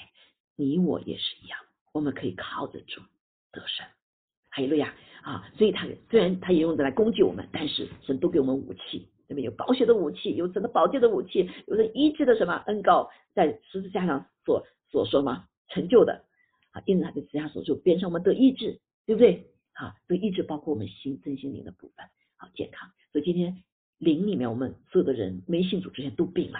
[0.57, 1.59] 你我也是一样，
[1.90, 3.01] 我们可以靠得住
[3.51, 3.86] 得胜。
[4.51, 9.44] 还有路亚啊，所以他虽然他也用着来攻击我们，但是神都给我们武器，对不对？
[9.44, 16.22] 有宝血的武器，有神的宝剑的武器，有着医治的什么恩膏，在十字架上所所说嘛成就的
[16.71, 19.51] 啊，因着他的十字架所就边上我们得意志，对不对？
[19.73, 22.07] 啊，得意志包括我们心真心灵的部分，
[22.37, 22.91] 好健康。
[23.12, 23.62] 所以今天
[23.99, 26.59] 灵里面我们所有的人没信主之前都病了，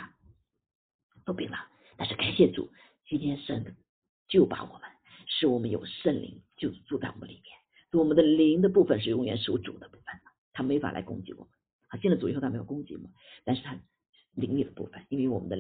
[1.25, 1.57] 都病了，
[1.97, 2.69] 但是感谢主，
[3.07, 3.77] 今天神。
[4.29, 4.89] 就把我们，
[5.27, 7.47] 使我们有圣灵就住在我们里面，
[7.91, 10.05] 所以我们的灵的部分是永远属主的部分
[10.53, 11.49] 他没法来攻击我们。
[11.89, 13.11] 啊，进了主以后他没有攻击我们，
[13.43, 13.77] 但是他
[14.37, 15.57] 灵里的部分，因为我们的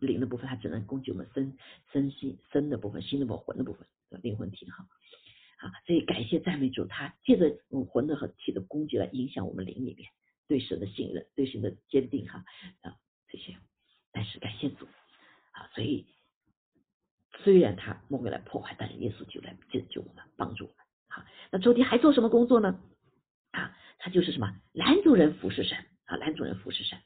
[0.00, 1.56] 灵的部分，它只能攻击我们身
[1.92, 3.86] 身心身的部分、心的部分、魂的部分、
[4.22, 4.86] 灵魂体哈。
[5.58, 10.10] 啊，所以感谢赞美主，他借着用魂的和体的攻击来影响我们灵里面
[10.46, 12.44] 对神的信任、对神的坚定哈
[12.82, 12.96] 啊
[13.28, 13.56] 这些。
[14.12, 14.86] 但是感谢主
[15.52, 16.06] 啊，所以。
[17.44, 20.78] 虽然他魔鬼来破坏，但是耶稣就来拯救我们，帮助我们。
[21.08, 22.80] 好，那仇敌还做什么工作呢？
[23.52, 26.98] 啊，他就是什么拦阻人服侍神啊，拦阻人服侍神。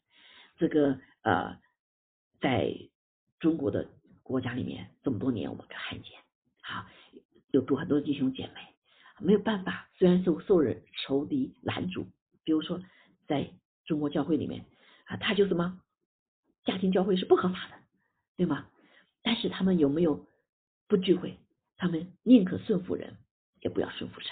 [0.57, 1.61] 这个呃，
[2.43, 2.74] 在
[3.38, 3.88] 中国的
[4.22, 6.12] 国家里面这么多年，我们看见，
[6.61, 6.84] 好，
[7.53, 8.61] 有多很多弟兄姐妹
[9.18, 12.07] 没有办法，虽然受受人仇敌拦阻，
[12.45, 12.82] 比如说
[13.28, 13.49] 在
[13.84, 14.64] 中国教会里面
[15.07, 15.80] 啊，他就什么
[16.64, 17.76] 家庭教会是不合法的，
[18.36, 18.66] 对吗？
[19.22, 20.26] 但是他们有没有
[20.88, 21.38] 不聚会？
[21.76, 23.16] 他们宁可顺服人，
[23.61, 24.30] 也不要顺服神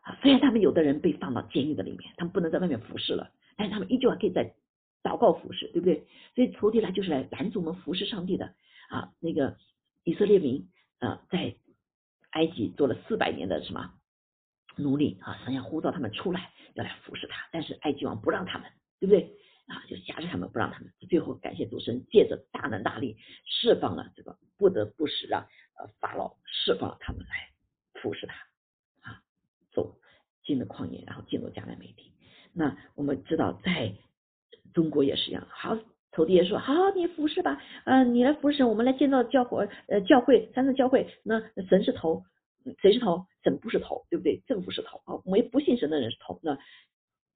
[0.00, 0.18] 啊。
[0.22, 4.54] 虽然他们有的人被放到监狱的里面，他们不能在外面服侍了，但是他们依旧还可以在
[5.04, 6.06] 祷告服侍，对不对？
[6.34, 8.54] 所以仇敌来就是来拦阻我们服侍上帝的
[8.88, 9.12] 啊。
[9.20, 9.56] 那个
[10.02, 11.54] 以色列民啊，在
[12.30, 13.92] 埃及做了四百年的什么
[14.76, 19.30] 奴隶啊，神要呼召他们出来，要来服侍他，但是埃及王不让他们，对不对？
[19.66, 20.92] 啊，就挟制他们，不让他们。
[21.08, 25.46] 最后感谢主神，借着大能大力释放了这个，不得不使让
[25.78, 27.50] 呃法老释放了他们来
[28.00, 28.34] 服侍他
[29.10, 29.22] 啊，
[29.72, 29.98] 走
[30.42, 32.12] 进了旷野，然后进入迦南美地。
[32.52, 33.94] 那我们知道，在
[34.72, 35.46] 中国也是一样。
[35.50, 35.78] 好，
[36.12, 42.24] 仇敌也说，好，你服侍吧，呃，你来服侍神，我们来建造教会，呃，教会三次教会，那神是头，
[42.80, 43.26] 谁是头？
[43.42, 44.42] 神不是头，对不对？
[44.46, 46.58] 政府是头，啊，我们不信神的人是头，那。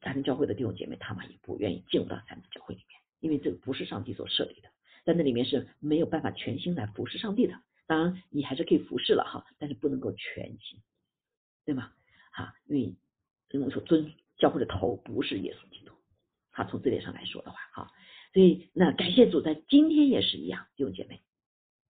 [0.01, 4.69] 三自教会的弟兄姐妹，他们也不愿意进入到三自教会里面，因为这个不是上帝所设立的，
[5.05, 7.55] 在那里面是没有办法全心来服侍上帝的。
[7.89, 10.79] 当然，你还是可以服侍了哈，但是不能够全心，
[11.65, 11.91] 对吗？
[12.31, 12.95] 哈，因为
[13.51, 15.69] 因为说尊教会的头不是耶稣
[16.65, 17.93] 督，哈，从这点上来说的话，哈，
[18.33, 21.21] 所以那感谢主，在今天也是一样，弟兄姐妹，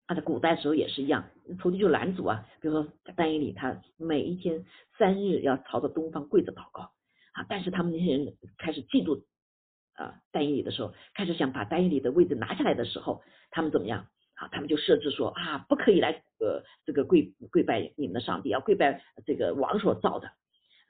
[0.07, 4.65] 他在古代时候也是一样，仇敌就拦阻啊，比如说单一里，他每一天
[4.99, 6.93] 三日要朝着东方跪着祷告。
[7.37, 7.45] 啊！
[7.51, 9.23] 但是他们那些人开始嫉妒
[9.93, 14.09] 啊，单一里的时候，开始想把单一里的位置拿下来的时候，他们怎么样？
[14.37, 20.31] 啊，他们就设置说啊，不可以来呃这个跪跪拜你们的上帝，要跪拜这个王所造的。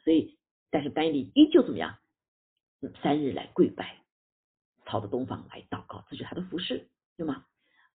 [0.04, 0.38] 所以，
[0.70, 1.98] 但是单一里依旧怎么样？
[3.02, 3.98] 三日来跪拜，
[4.84, 7.44] 朝着东方来祷告，这就是他的服饰，对吗？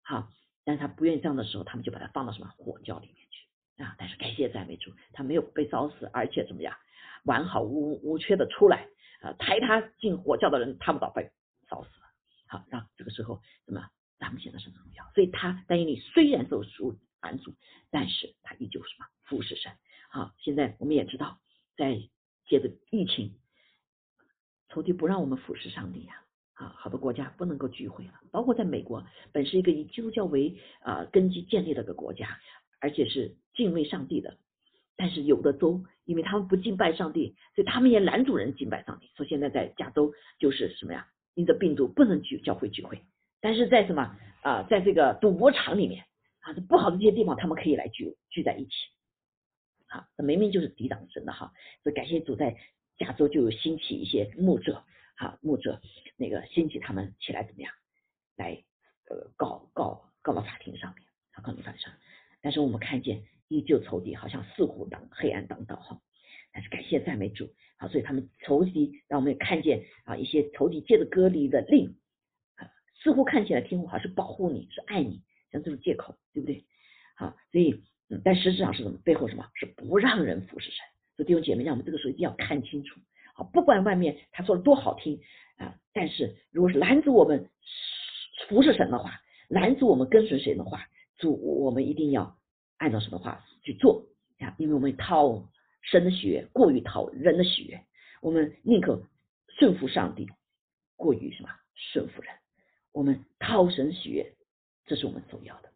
[0.02, 0.30] 好，
[0.64, 3.96] 但是他不愿意这样的时候，他们就把他放到什么火窖里面去啊？
[3.98, 6.76] 但是感谢赞美主，他没有被烧死，而且怎么样？
[7.24, 8.88] 完好无无缺的出来
[9.22, 9.34] 啊！
[9.34, 11.32] 抬他进火窖的人，他们倒被
[11.70, 12.08] 烧死了。
[12.48, 13.88] 好，让这个时候怎么？
[14.18, 15.10] 他们现在是荣耀。
[15.14, 17.56] 所以他但以理虽然受阻拦阻，
[17.92, 19.06] 但是他依旧什么？
[19.24, 19.72] 服侍神。
[20.10, 21.40] 好，现在我们也知道，
[21.78, 21.96] 在
[22.48, 23.40] 接着疫情，
[24.72, 26.14] 仇敌不让我们俯视上帝呀。
[26.54, 32.38] 啊，好多国家不能够聚会了，包括在美国，本是一个以基督教为啊根基建立的个国家，
[32.80, 34.38] 而且是敬畏上帝的。
[34.96, 39.10] 但是有的州，因为他们不敬拜上帝，所以他们也拦阻人敬拜上帝。
[39.16, 41.08] 说现在在加州就是什么呀？
[41.34, 43.02] 因着病毒不能聚教会聚会，
[43.40, 46.06] 但是在什么啊，在这个赌博场里面
[46.42, 48.72] 啊，这不好的这些地方，他们可以来聚聚在一起。
[49.88, 51.52] 好，这明明就是抵挡神的哈。
[51.82, 52.56] 所以感谢主，在
[52.98, 54.84] 加州就有兴起一些牧者，
[55.16, 55.82] 哈牧者
[56.18, 57.74] 那个兴起他们起来怎么样，
[58.38, 58.64] 来
[59.10, 61.06] 呃告告告到法庭上面，
[61.44, 61.94] 告到法庭上。
[62.42, 63.24] 但是我们看见。
[63.54, 66.00] 依旧仇敌好像似乎当黑暗当道哈，
[66.54, 71.98] 但是感谢赞美主好，所以他们仇敌让我们也看见啊一些仇敌借着隔离的令
[72.56, 72.72] 啊，
[73.04, 75.22] 似乎看起来听话是保护你是爱你，
[75.52, 76.64] 像这种借口对不对？
[77.18, 78.98] 好，所以嗯，但实质上是什么？
[79.04, 80.78] 背后什么是不让人服侍神？
[81.22, 83.00] 所以弟兄姐妹，让我们这个时候一定要看清楚
[83.36, 85.22] 啊，不管外面他说的多好听
[85.58, 87.48] 啊，但是如果是拦阻我们
[88.48, 92.36] 服侍神的话，拦阻我们跟随神的话，主我们一定要。
[92.78, 94.08] 按照神的话去做
[94.40, 95.48] 啊，因为我们讨
[95.84, 97.80] 神的喜悦过于讨人的喜悦，
[98.24, 99.04] 我们宁可
[99.60, 100.28] 顺服上帝，
[100.96, 102.34] 过于什么顺服人。
[102.92, 104.34] 我们讨神喜悦，
[104.88, 105.70] 这是我们首要的。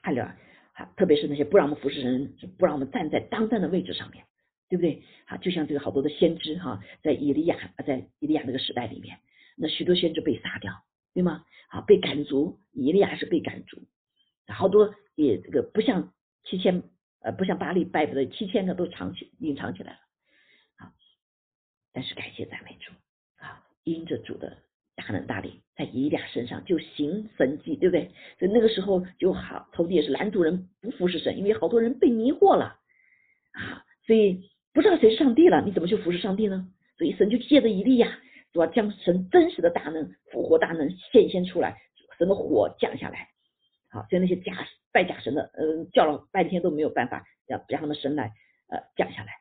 [0.00, 4.24] 还有啊，特别是那些不让我们服侍神，不让我们站在当站的位置上面，
[4.68, 5.02] 对不对？
[5.26, 7.56] 啊，就像这个好多的先知哈，在以利亚
[7.86, 9.18] 在以利亚那个时代里面，
[9.56, 10.72] 那许多先知被杀掉，
[11.14, 11.44] 对吗？
[11.68, 13.78] 啊，被赶逐，以利亚是被赶逐，
[14.46, 16.12] 好多也这个不像。
[16.44, 16.82] 七千
[17.20, 19.98] 呃不像巴黎拜的七千个都藏起隐藏起来了
[20.76, 20.94] 啊，
[21.92, 22.90] 但是感谢赞美主
[23.36, 24.56] 啊，因着主的
[24.96, 28.10] 大能大力在以利亚身上就行神迹，对不对？
[28.38, 32.80] 所以那个时候就好，仇敌也是拦阻人不服侍神，因为好多人被迷惑了
[33.52, 36.68] 啊，所以不知道谁是上帝了，你怎么去服侍上帝呢？
[36.96, 38.18] 所以神就借着以利亚，
[38.52, 41.76] 主要将神真实的大能复活大能显现出来，
[42.18, 43.28] 神的火降下来，
[43.90, 44.52] 好，像那些假。
[44.90, 48.32] 拜假神的，嗯，叫了半天都没有办法让让他们神来
[48.68, 49.34] 呃降下来，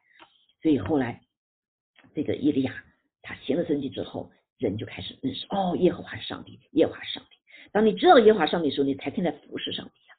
[0.61, 1.21] 所以后来
[2.13, 2.83] 这个伊利亚
[3.21, 7.37] 他行了神迹之后，人就开始认识哦，耶和华是上帝，耶和华是上帝。
[7.71, 10.13] 当你知道耶和华上帝的时候，你才天在服侍上帝啊。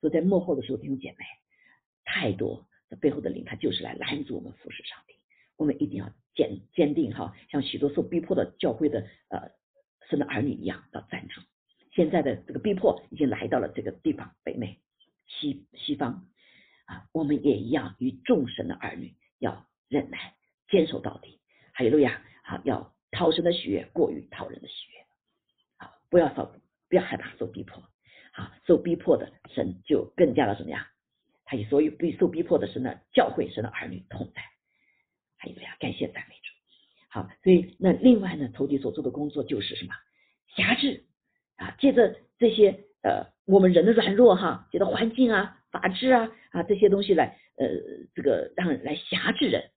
[0.00, 1.24] 所以在幕后的时候，弟兄姐妹，
[2.04, 2.66] 太多
[2.96, 5.14] 背后的灵，他就是来拦阻我们服侍上帝。
[5.56, 9.50] 我们一定要坚坚定哈，像许多受逼迫的教会的呃
[10.08, 11.40] 神的儿女一样，要站住。
[11.92, 14.80] 现在的这个逼迫已经来到了这个地方，北美、
[15.28, 16.26] 西西方
[16.86, 20.34] 啊，我们也一样，与众神的儿女要忍耐，
[20.68, 21.38] 坚守到底。
[21.72, 25.86] 还有路亚，好，要讨神的喜悦，过于讨人的喜悦。
[25.86, 26.52] 啊，不要受，
[26.88, 27.80] 不要害怕受逼迫。
[28.32, 30.84] 好，受逼迫的神就更加的怎么样？
[31.44, 34.42] 他以所有被受逼迫的神的教会神的儿女同在。
[35.36, 36.52] 还有呀，感谢赞美主。
[37.10, 39.92] 好，所以那另外呢，仇敌所做的工作就是什么？
[40.56, 41.04] 辖制
[41.56, 42.70] 啊，借着这些
[43.02, 47.68] 呃我们人的软弱哈，借着环境啊、法治啊啊这些东西来呃
[48.14, 49.70] 这个让人来辖制人，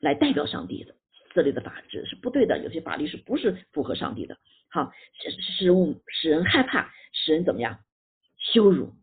[0.00, 0.94] 来代表上帝的
[1.34, 4.38] 这类的法治是不对的，有些法律是不是符合上帝的？
[4.70, 5.64] 好，使使
[6.08, 7.78] 使人害怕，使人怎么样？
[8.38, 8.94] 羞辱，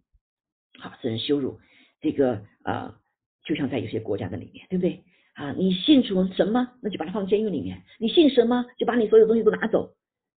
[0.80, 1.60] 好，使人羞辱。
[2.02, 2.98] 这个啊，
[3.44, 5.04] 就像在有些国家的里面，对不对？
[5.34, 6.74] 啊，你信主神吗？
[6.82, 7.84] 那就把他放监狱里面。
[8.00, 8.66] 你信神吗？
[8.78, 9.94] 就把你所有东西都拿走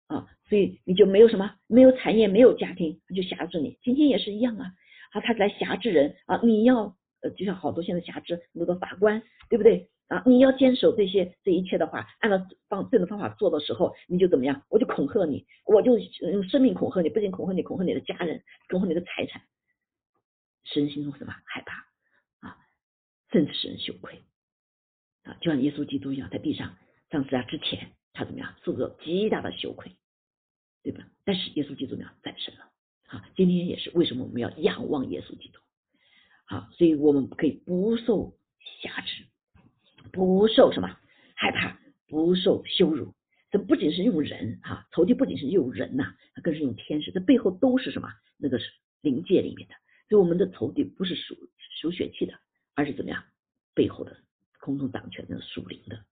[0.07, 3.77] 啊，所以你就没有什么，没有产业，没有家庭，他就辖制你。
[3.81, 4.65] 今天也是一样啊，
[5.13, 9.89] 啊，他来辖制人啊，你要呃，就像好多现在辖制很多的法官，对不对？
[10.09, 14.63] 啊，你要坚守这些这一切的话，按照方这种方法做的时候，你就怎么样？
[14.69, 15.97] 我就恐吓你，我就
[16.31, 19.41] 用生命恐吓你，不仅恐吓你，恐吓你的家人，恐吓你的财产，
[20.63, 22.57] 使人心中什么害怕啊，
[23.31, 24.23] 甚至使人羞愧
[25.23, 26.77] 啊，就像耶稣基督一样，在地上
[27.09, 29.95] 上十字架之前，他怎么样受着极大的羞愧，
[30.83, 31.07] 对吧？
[31.25, 32.71] 但是耶稣基督怎么样战胜了？
[33.07, 35.59] 啊，今天也是为什么我们要仰望耶稣基督？
[36.45, 38.37] 好，所以我们可以不受
[38.81, 39.25] 辖制。
[40.11, 40.87] 不受什么
[41.35, 43.13] 害怕，不受羞辱。
[43.51, 47.11] 这不仅是用人哈，仇敌不仅是用人呐，更是用天使。
[47.11, 48.09] 这背后都是什么？
[48.37, 48.65] 那个是
[49.01, 49.75] 灵界里面的。
[50.09, 51.37] 所以我们的仇敌不是属
[51.79, 52.33] 属血气的，
[52.75, 53.23] 而是怎么样？
[53.73, 54.17] 背后的
[54.59, 56.03] 空中掌权的属灵的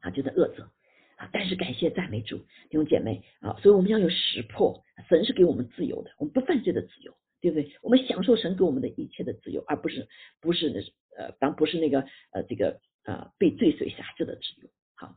[0.00, 0.70] 啊，就在恶者
[1.16, 1.30] 啊。
[1.32, 2.36] 但是感谢赞美主，
[2.68, 7.74] 弟兄姐妹啊，所以我们要有识破，神是给我们自由的，我们不犯罪的自由，对不对？
[7.80, 10.08] 我们享受神给我们的一切的自由，而不是
[10.40, 12.00] 不是呃，当不是那个
[12.32, 12.80] 呃这个。
[13.06, 15.16] 呃，被罪所辖制的自由，好，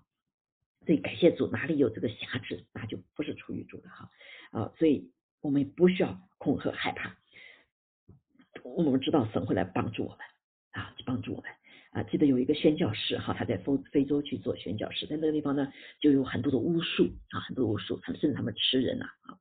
[0.85, 4.11] 所以感谢主，哪里有这个辖制，那就不是出于主的哈
[4.51, 5.11] 啊，所以
[5.41, 7.17] 我们不需要恐吓害怕，
[8.63, 10.19] 我们知道神会来帮助我们
[10.71, 11.49] 啊，帮助我们
[11.91, 12.03] 啊。
[12.03, 19.37] 记得有一个宣教士哈，他在非非洲去做宣教士，在那个地方呢，就有很多的巫术啊，很多巫术，他们甚至他们吃人呐啊。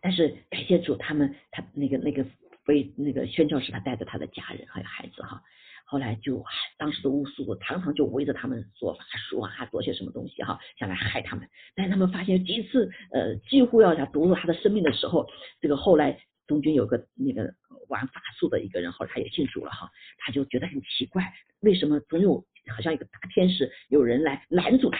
[0.00, 2.24] 但是感谢主，他们他那个那个
[2.64, 5.42] 非那个宣教士，他带着他的家人还有孩子哈。
[5.86, 6.42] 后来就
[6.78, 11.46] 当时的巫术常常就围着他们做法术啊，做些什么东西哈，想来害他们。
[11.74, 15.28] 但他们发现几次呃几乎要想夺走他的生命的时候，
[15.60, 17.54] 这个后来中军有个那个
[17.88, 24.98] 玩法术的一个人，后来他也信主了哈，他就觉得很奇怪，为什么总有好像一个大天使有人来拦住他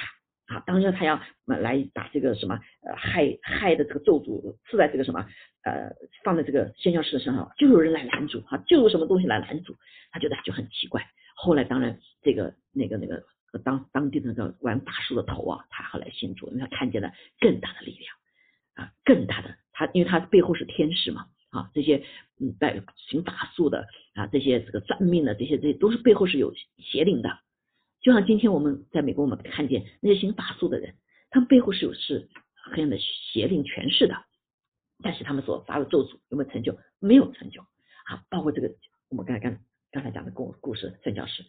[0.55, 0.63] 啊？
[0.67, 5.27] 当时他要来把这个什么呃害害的这个咒诅刺在这个什么
[5.65, 5.91] 呃
[6.23, 9.77] 放在这个宣教士的身上，就有人来拦住哈，就有什么东西来拦住。
[10.11, 13.25] 他觉得就很奇怪，后来当然这个那个那个
[13.65, 18.15] 当当地那个玩法术的头啊，他后来信主，因为他看见了更大的力量
[18.75, 22.03] 啊，更大的他，因为他背后是天使嘛啊，这些
[22.41, 27.39] 嗯在行法术的啊，这些这个算命的这些这些都是背后是有邪灵的，
[28.01, 30.95] 就像今天我们在美国我们看见那些行法术的人，
[31.29, 32.31] 他们背后是有是
[32.73, 34.15] 黑暗的邪灵权势的，
[35.03, 36.79] 但是他们所发的咒诅有没有成就？
[37.01, 38.73] 没有成就啊，包括这个
[39.11, 39.59] 我们刚才刚。
[39.95, 41.45] 刚才讲的故故事，宣教士，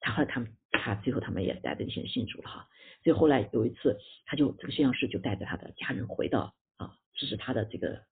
[0.00, 2.68] 他后来他们他最后他们也带着一些信主了哈。
[3.02, 3.96] 所以后来有一次，
[4.26, 6.52] 他就这个宣教师就带着他的家人回到
[6.84, 8.02] 啊这是他的这个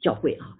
[0.00, 0.56] 教会啊，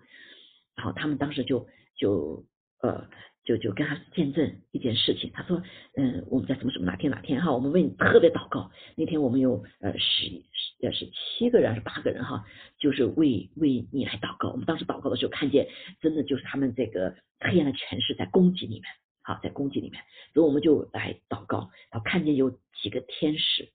[0.74, 2.44] 然后他们当时就就
[2.80, 3.08] 呃
[3.44, 5.30] 就就跟他见证一件事情。
[5.32, 5.62] 他说
[5.96, 8.70] 嗯我们在什么什么哪天哪天哈，我们为你特别祷告。
[8.96, 10.42] 那天我们有呃十
[10.80, 12.44] 十是七个人还是八个人哈，
[12.78, 14.50] 就是为为你来祷告。
[14.50, 15.68] 我们当时祷告的时候，看见
[16.00, 17.14] 真的就是他们这个。
[17.44, 18.84] 黑暗的权势在攻击你们，
[19.20, 19.98] 好，在攻击你们，
[20.32, 23.72] 所以我们就来祷告，然后看见有几个天使，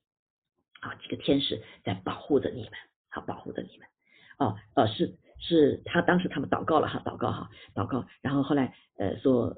[0.80, 2.72] 啊，几个天使在保护着你们，
[3.10, 3.86] 好，保护着你们，
[4.38, 9.56] 哦，呃，是是他当时他们祷告了哈，祷告哈，祷告，然后后来呃说，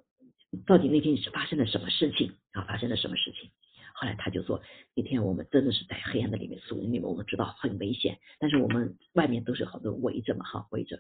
[0.67, 2.63] 到底那天是发生了什么事情啊？
[2.63, 3.51] 发生了什么事情？
[3.93, 4.63] 后来他就说，
[4.95, 10.99] 那天我们真的是在黑暗的里面，树林里面，我们知道很危险，但是我们外面都是好多围着嘛，哈，围着。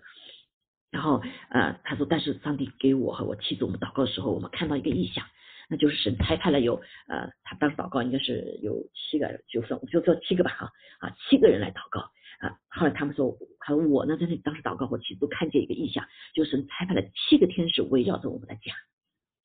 [0.90, 5.24] 然后呃，他说，但是上帝给我和我妻子我们祷告的时候，我们看到一个异象，
[5.70, 6.74] 那就是神差派了有
[7.06, 12.00] 呃，他当时祷告应该是有七个，就说就说七个吧哈啊，七个人来祷告
[12.40, 12.58] 啊。
[12.68, 16.04] 后来他们说，还有我呢，在那当时祷告，我其实都看见一个异象，
[16.34, 18.72] 就是神差派了七个天使围绕着我们的家，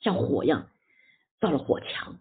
[0.02, 0.68] 像火一样
[1.40, 2.20] 造了火墙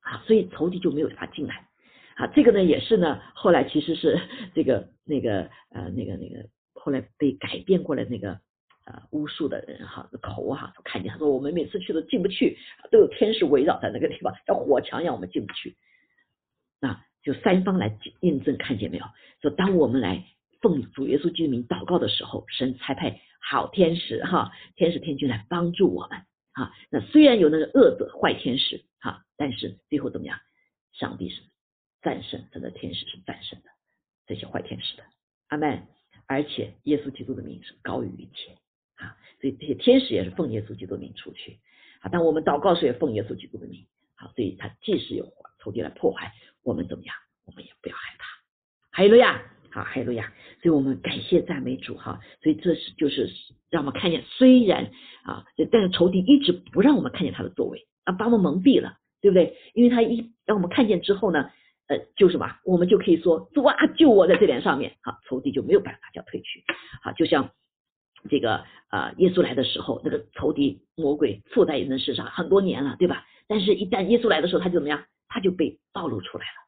[0.00, 1.68] 啊，所以仇敌就没有法进来
[2.14, 2.28] 啊。
[2.28, 4.20] 这个呢也是呢，后来其实是
[4.54, 6.48] 这个那个呃那个那个。
[6.76, 8.38] 后来被改变过来那个
[8.84, 12.58] 呃巫术的人哈口哈都看见他说我们每次去都进不去，
[12.90, 15.76] 都有天使围绕在那个地方，像火墙一样我们进不去。
[16.80, 19.06] 那就三方来印证看见没有？
[19.40, 20.24] 说当我们来
[20.60, 26.18] 奉主耶稣基督名祷告的时候，神差派好天使哈，天使天君来帮助我们
[26.52, 26.72] 啊。
[26.90, 30.38] 那虽然有那个恶者坏天使哈，但是最后怎么样？
[30.92, 31.42] 上帝是
[32.02, 33.70] 战胜，他的天使是战胜的
[34.26, 35.02] 这些坏天使的，
[35.48, 35.86] 阿门。
[36.26, 38.56] 而且耶稣基督的名是高于一切，
[39.44, 41.58] 所以这些天使也是奉耶稣基督的名出去
[42.00, 42.08] 啊。
[42.10, 43.84] 但我们祷告时也奉耶稣基督的名，
[44.14, 45.26] 好，所以他即使有
[45.62, 46.32] 仇敌来破坏
[46.62, 47.14] 我们怎么样，
[47.44, 48.24] 我们也不要害怕。
[48.96, 50.32] 哈利路亚，好，哈利路亚。
[50.62, 52.20] 所以我们感谢赞美主哈。
[52.42, 53.28] 所以这是就是
[53.68, 54.90] 让我们看见，虽然
[55.24, 59.58] 啊，但是仇敌一直不让我们看见他的作为啊，把我们蒙蔽了，对不对？
[59.74, 61.50] 因为他一让我们看见之后呢。
[61.86, 66.64] 呃，就什么，我们就可以说主啊，救我在这点上面，好，仇敌就没有办法叫退去，
[67.02, 67.50] 好，就像
[68.28, 73.26] 这个啊，耶稣来的时候，那个仇敌魔鬼附在人身上很多年了，对吧？
[73.46, 75.04] 但是，一旦耶稣来的时候，他就怎么样？
[75.28, 76.60] 他就被暴露出来了。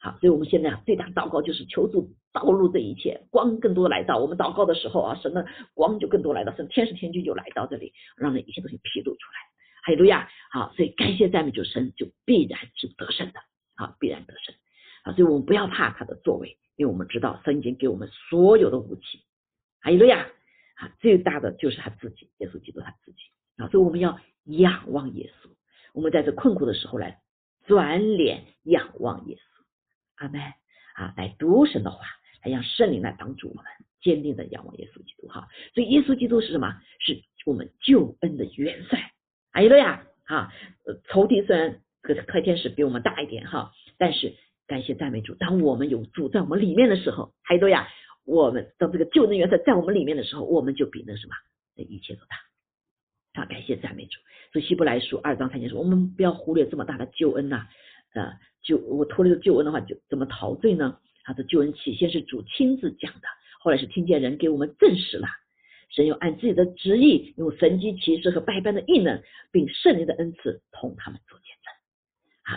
[0.00, 9.38] 好，所以我们现在啊最大祷告就是求助暴露这一切，光更多来到我们祷告的时候啊，神的光就更多来到，神天使天君就来到这里，让那一切东西披露出来。
[9.82, 13.40] 哈利路亚，好，所以感谢赞美主神，就必然是得胜的。
[13.76, 14.54] 啊，必然得胜
[15.02, 15.12] 啊！
[15.14, 19.18] 所以我们不要怕他的作为，因为我们知道神已经给我们所有的武器。
[19.80, 20.28] 还有路亚，
[20.74, 23.18] 啊，最大的就是他自己，耶稣基督他自己
[23.56, 23.68] 啊！
[23.68, 25.48] 所以我们要仰望耶稣，
[25.92, 27.20] 我们在这困苦的时候来
[27.66, 29.40] 转脸仰望耶稣。
[30.16, 30.40] 阿门
[30.94, 31.14] 啊！
[31.16, 32.04] 来读神的话，
[32.44, 33.64] 来让圣灵来帮助我们，
[34.00, 35.48] 坚定的仰望耶稣基督哈！
[35.74, 36.80] 所以耶稣基督是什么？
[37.00, 39.12] 是我们救恩的元帅。
[39.52, 40.52] 还有了呀，啊，
[41.10, 41.80] 仇敌虽然。
[42.06, 44.34] 个开天使比我们大一点哈，但是
[44.66, 47.88] 感谢赞美主，当我们有主在我们里面的时候，还多呀，
[48.24, 51.34] 我们当这个救恩原则在我们里面的时候，我们就比那什么，
[51.76, 52.36] 那一切都大。
[53.42, 54.20] 啊，感谢赞美主。
[54.52, 57.66] 所以希伯来书二章三节说，我们不要忽略这么大的救恩呐，
[58.14, 60.98] 呃，就我脱离了救恩的话，就怎么陶醉呢？
[61.24, 63.28] 他的救恩起先是主亲自讲的，
[63.60, 65.26] 后来是听见人给我们证实了，
[65.90, 71.63] 神又按自己的旨意，用神机骑士和百般的异能，并圣灵的恩赐同他们作见证。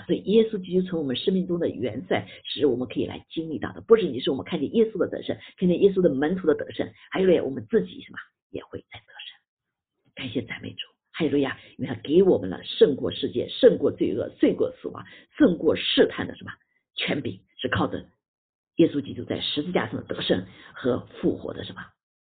[0.06, 3.82] 所以耶稣基督从我们生命中的元帅，是我们可以来经历到的。
[3.82, 8.18] 不是你是我们看见耶稣的得胜，看见耶稣的门徒的得胜，还有呢，我们自己什么
[8.50, 10.14] 也会在得胜。
[10.16, 11.60] 感谢赞美主，还有路亚！
[11.78, 15.06] 因为他给我们了胜过世界、胜过罪恶、胜过死亡、
[15.38, 16.52] 胜过试探的什么
[16.95, 18.10] 权柄，是靠着
[18.78, 21.82] 耶稣基督在十字架上的得胜和复活的什么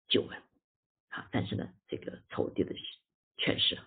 [0.07, 0.37] 救恩。
[1.09, 2.73] 好，但是呢，这个仇敌的
[3.37, 3.77] 权势。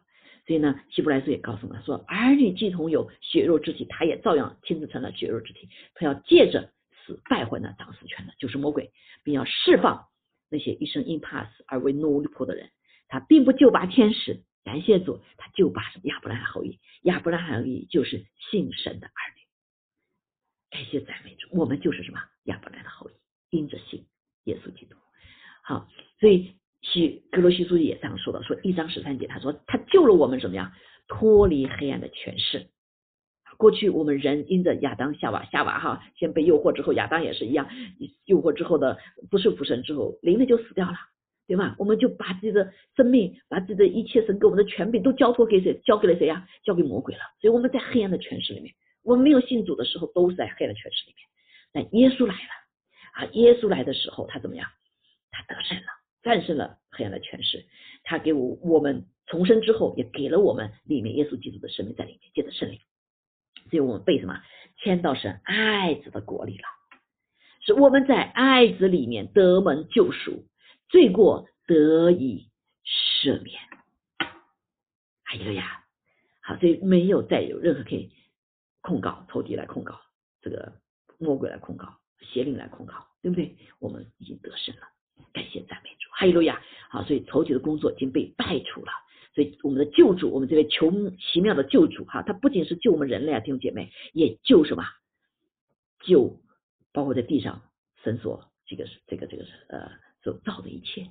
[0.47, 5.71] 所以呢，希伯来书也告诉我们说，儿女既同有血肉之体，他也照样亲自成了血肉之体。
[5.95, 6.71] 他要借着
[7.07, 8.93] 死败坏那掌死权的，就是魔鬼，
[9.23, 10.07] 并要释放
[10.51, 12.71] 那些一生因怕死而为奴仆的人。
[13.09, 19.43] 他并不就把天使，感谢主，他就把什么亚伯拉罕后裔，亚伯拉罕后裔就是信神的儿女。
[20.71, 23.15] 感谢赞美主，我们就是什么亚伯拉罕的后裔，
[23.49, 24.05] 因着信
[24.45, 24.97] 耶稣基督。
[25.63, 25.89] 好，
[26.21, 26.55] 所以。
[26.85, 30.71] 西格罗西书记也这样说的，说一章十三节，他说他救了我们怎么样
[31.09, 32.67] 脱离黑暗的权势。
[33.57, 37.69] 过去我们人因着亚当夏娃夏娃哈，先被诱惑之后，亚当也是一样，
[38.27, 38.99] 诱惑之后的
[39.31, 40.97] 不是福神之后，灵的就死掉了，
[41.47, 41.75] 对吧？
[41.79, 45.81] 我们就把自己的生命，把自己的一切神给我们的权柄都交托给谁？
[45.85, 46.47] 交给了谁呀？
[46.65, 47.21] 交给魔鬼了。
[47.41, 51.25] 所以我们在黑暗的权势里面，我们没有信主的时候都是在黑暗的权势里面。
[51.73, 52.51] 但耶稣来了
[53.15, 53.25] 啊！
[53.33, 54.69] 耶稣来的时候，他怎么样？
[55.31, 56.04] 他得胜了。
[56.25, 57.67] 战胜了黑暗的权势，
[58.03, 62.81] 他给我我们重生之后，也给了我们里面耶稣基督的生命在里面，借着圣灵，
[63.71, 64.43] 所以我们被什么
[64.79, 66.65] 迁到神爱子的国里了，
[67.61, 70.45] 是我们在爱子里面得蒙救赎，
[70.89, 72.51] 罪过得以
[72.85, 73.61] 赦免。
[75.25, 75.85] 哎呀呀，
[76.43, 78.13] 好，所以没有再有任何可以
[78.81, 80.01] 控告仇敌来控告
[80.41, 80.73] 这个
[81.19, 83.57] 魔鬼来控告邪灵来控告，对不对？
[83.79, 84.83] 我们已经得胜了。
[85.33, 86.63] 感谢赞美主，哈利路亚！
[86.91, 88.93] 好，所以仇敌的工作已经被败除了。
[89.35, 94.85] 所以我们的救主，我们这位求奇妙的救主，哈，他不仅是救我们人类啊，弟兄姐妹，也救什么？
[96.07, 96.39] 救
[96.93, 97.63] 包括在地上
[98.05, 99.91] 神所这个是这个这个是呃
[100.23, 101.11] 所造的一切。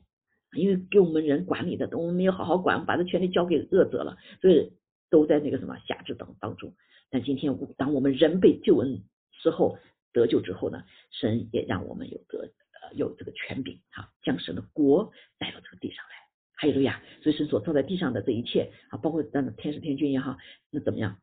[0.53, 4.71] 因为给我们人管理的，我们没有好好管，把这权利交给恶者了，所以
[5.09, 6.73] 都在那个什么辖制当当中。
[7.09, 9.03] 但今天当我们人被救恩
[9.41, 9.77] 之后
[10.13, 12.49] 得救之后呢，神也让我们有得。
[12.93, 16.11] 有这个权柄哈，将神的国带到这个地上来，
[16.55, 20.37] 还有路亚，所以神所造在地上的这一切啊，包括那天使天君也好，
[20.69, 21.19] 那怎么样？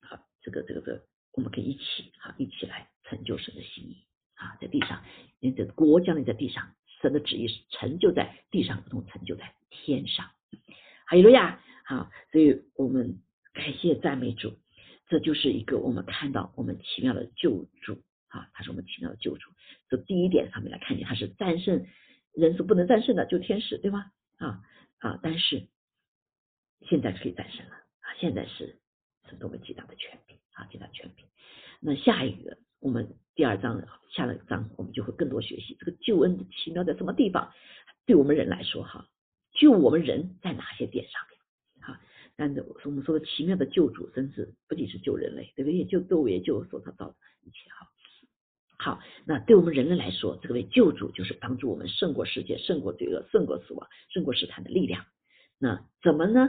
[0.00, 4.04] 好，这个这个这个，我们可以一起哈，一起来成就神的心意
[4.34, 5.04] 啊，在地上，
[5.40, 10.30] 因为这国降临在地上，神的旨意是成就在地上，如同成就在天上。
[11.06, 13.20] 还有路亚，好，所以我们
[13.52, 14.58] 感谢赞美主，
[15.08, 18.02] 这就是一个我们看到我们奇妙的救主。
[18.36, 19.50] 啊，他是我们奇妙的救主。
[19.88, 21.86] 这第一点上面来看见，他是战胜
[22.32, 24.12] 人所不能战胜的，就天使，对吗？
[24.36, 24.60] 啊
[24.98, 25.66] 啊，但是
[26.82, 28.78] 现在可以战胜了啊，现在是
[29.30, 31.24] 是多么极大的权柄啊，极大权柄。
[31.80, 37.52] 那下一个，我们第二章下了章，我们就会更多学习这个救恩的奇妙在什么地方？
[38.04, 39.08] 对我们人来说，哈，
[39.52, 41.86] 救我们人在哪些点上面？
[41.86, 42.00] 哈，
[42.36, 45.78] 但是我们说的奇妙的救主，甚至不仅是救人类，对不对？
[45.78, 47.88] 也救动物，也救所造的一切，哈。
[48.78, 55.04] 好，那对我们人类来说，这个为救主就是帮助我们胜过世界、胜过罪恶、胜过死亡、胜过试探的力量。
[55.58, 56.48] 那怎么呢？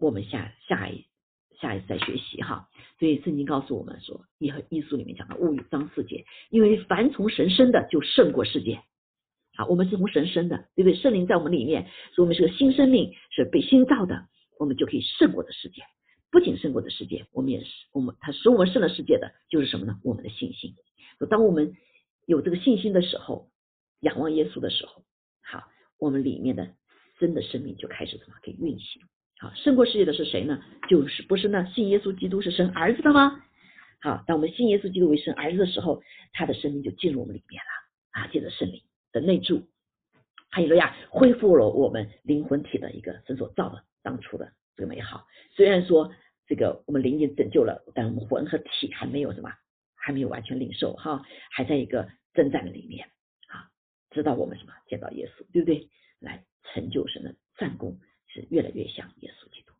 [0.00, 1.06] 我们下下一
[1.60, 2.68] 下一次再学习哈。
[2.98, 8.82] 所以圣经告诉我们说，《一和艺术里面讲的物与章四节，因为凡从神生的就胜过世界。
[9.54, 10.94] 好，我们是从神生的，对不对？
[10.94, 15.82] 圣灵在我们里面，所以我们是个新生命，是被新造的，我们就可以胜过的世界。
[16.30, 19.98] 不仅胜过的世界，我们也是我们他使我们胜了世界的，就是什么呢？
[20.04, 20.74] 我们的信心。
[21.26, 21.76] 当我们
[22.26, 23.50] 有这个信心的时候，
[24.00, 25.02] 仰望耶稣的时候，
[25.42, 25.64] 好，
[25.98, 26.74] 我们里面的
[27.18, 29.02] 真的生命就开始怎么可以运行？
[29.38, 30.62] 好，胜过世界的是谁呢？
[30.88, 33.42] 就是不是那信耶稣基督是生儿子的吗？
[34.00, 36.02] 好，当我们信耶稣基督为生儿子的时候，
[36.32, 39.62] 他的生命就进入我们里面了啊，借着圣灵的内住，
[40.50, 45.26] 还有了呀，恢复了我们灵魂体的一个神所造的当初的这个美好。
[45.54, 46.12] 虽然说
[46.46, 49.50] 这个我们灵已经拯救了，但我们魂和体还没有什么。
[50.02, 53.08] 还没有完全领受哈，还在一个征战的里面
[53.46, 53.70] 啊，
[54.10, 55.88] 直到我们什么见到耶稣，对不对？
[56.18, 59.72] 来成就神的战功是越来越像耶稣基督。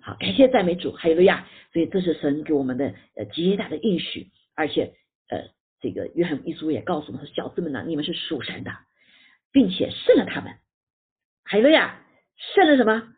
[0.00, 4.94] 好，感谢赞美主，还有个亚，所以这是神给我们的呃极大的应许，而且
[5.28, 5.48] 呃
[5.80, 8.70] 这个约翰一书也告诉我们说，小子们呢，你们是属神的，
[9.52, 10.58] 并且胜了他们。
[11.44, 12.04] 还有个亚，
[12.54, 13.14] 胜了什么？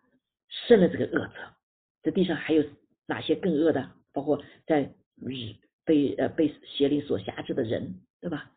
[0.69, 1.55] 胜了这个恶者。
[2.03, 2.65] 这地上还有
[3.07, 3.91] 哪些更恶的？
[4.13, 5.57] 包括在日。
[5.85, 8.51] 被呃被邪灵所辖制的人，对吧？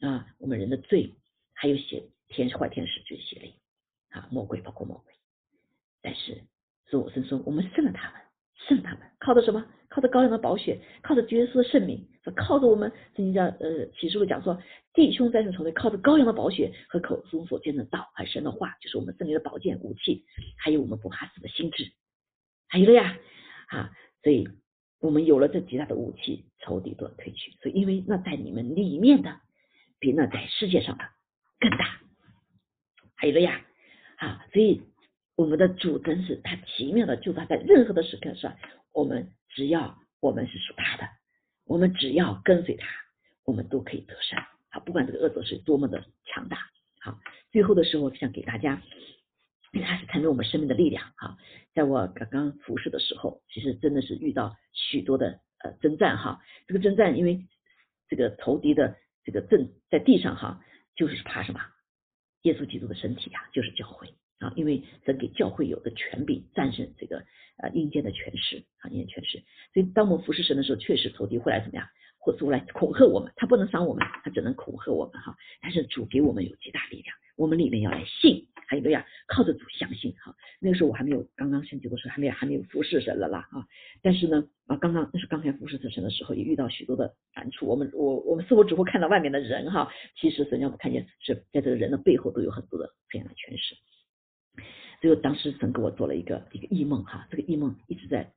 [0.00, 1.12] 啊，我们人的罪，
[1.54, 3.52] 还有邪天使坏天使就是邪灵
[4.10, 5.12] 啊，魔鬼包括魔鬼。
[6.00, 6.40] 但是
[6.86, 8.20] 主我是说，我们胜了他们，
[8.68, 9.66] 胜了他们，靠的什么？
[9.88, 12.06] 靠着羔羊的宝血，靠着耶稣的圣名，
[12.36, 14.62] 靠着我们圣经讲呃启示录讲说，
[14.94, 20.24] 弟兄战胜仇敌，靠着羔羊的宝血和口中所见的道和神的话，就是我们圣灵的宝剑武器，
[20.58, 21.90] 还有我们不怕死的心智，
[22.68, 23.18] 还有了呀
[23.68, 23.90] 啊，
[24.22, 24.48] 所以。
[25.00, 27.52] 我们有了这极大的武器，仇敌都要退去。
[27.62, 29.40] 所以，因为那在你们里面的，
[29.98, 31.04] 比那在世界上的
[31.60, 32.00] 更大。
[33.14, 33.64] 还有了呀，
[34.16, 34.82] 啊，所以
[35.36, 38.56] 我们的主真是他奇妙的，就他在任何的时刻上，
[38.92, 41.08] 我们只要我们是属他的，
[41.64, 42.86] 我们只要跟随他，
[43.44, 44.38] 我们都可以得胜。
[44.70, 46.58] 啊，不管这个恶者是多么的强大。
[47.00, 47.18] 好，
[47.52, 48.82] 最后的时候想给大家。
[49.72, 51.36] 因为它是谈论我们生命的力量哈，
[51.74, 56.40] 在我刚刚服侍的时候，其实真的是遇到许多的呃征战哈。
[56.66, 57.46] 这个征战，因为
[58.08, 60.60] 这个仇敌的这个阵在地上哈，
[60.96, 61.60] 就是怕什么？
[62.42, 64.08] 耶稣基督的身体呀，就是教会
[64.38, 64.52] 啊。
[64.56, 67.22] 因为神给教会有的权柄战胜这个
[67.58, 69.42] 呃阴间的权势啊，阴间权势。
[69.74, 71.86] 所以当我们服侍神的时候，确实仇敌会来怎么样？
[72.20, 73.32] 或者来恐吓我们？
[73.36, 75.36] 他不能伤我们，他只能恐吓我们哈。
[75.60, 78.46] 但是主给我们有极大力量，我们里面要来信。
[78.68, 80.36] 还有个呀，靠着主相信哈。
[80.60, 83.66] 那个时候我还没有刚刚升级的时候，还没有还没有服侍神了啦啊。
[84.02, 87.66] 但是呢啊，刚刚那是刚才服侍神的时候，也遇到许多的难处。
[87.66, 89.90] 我们我我们似乎只会看到外面的人哈，
[90.20, 93.74] 其实神让我们看见是在这个人的背后都有很多的这样的诠释。
[95.00, 98.30] 所以当时神给我做了一个一个异梦哈，这个异梦一直在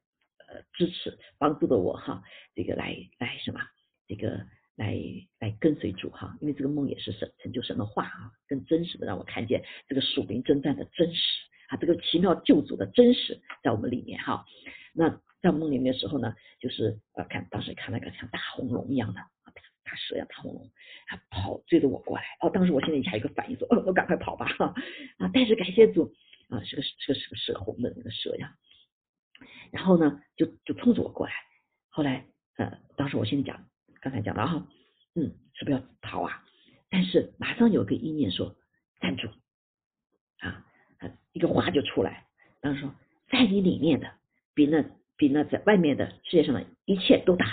[0.47, 2.23] 呃支持帮助的我哈，
[2.55, 3.59] 这个来来什么
[4.07, 4.39] 这个。
[4.81, 4.97] 来
[5.39, 11.21] 来跟随主哈，因为这个梦也是神成就神的话啊，更真实的让我看见这个属灵征战的真实
[11.67, 14.43] 啊，这个奇妙救主的真实在我们里面哈。
[14.91, 19.53] 那在梦里面的时候呢，就是呃看当时看那个像大红龙一样的啊，
[19.83, 20.71] 大蛇呀大红龙，
[21.09, 24.73] 啊跑追着我过来哦，当时我现在一下一个反应说，哦，我赶快跑吧哈
[25.19, 26.11] 啊，但是感谢主
[26.49, 28.55] 啊，是个是个是个蛇红的那个蛇呀，
[29.71, 31.33] 然后呢就就冲着我过来，
[31.89, 32.25] 后来
[32.57, 33.67] 呃当时我心里讲。
[34.01, 34.67] 刚才讲了哈，
[35.15, 36.43] 嗯，是不是要逃啊？
[36.89, 38.55] 但是马上有个意念说
[38.99, 39.27] 站住。
[40.39, 40.65] 啊，
[41.33, 42.25] 一个话就出来，
[42.61, 42.93] 然后说
[43.29, 44.07] 在你里面的
[44.55, 44.83] 比那
[45.15, 47.45] 比那在外面的世界上的一切都大。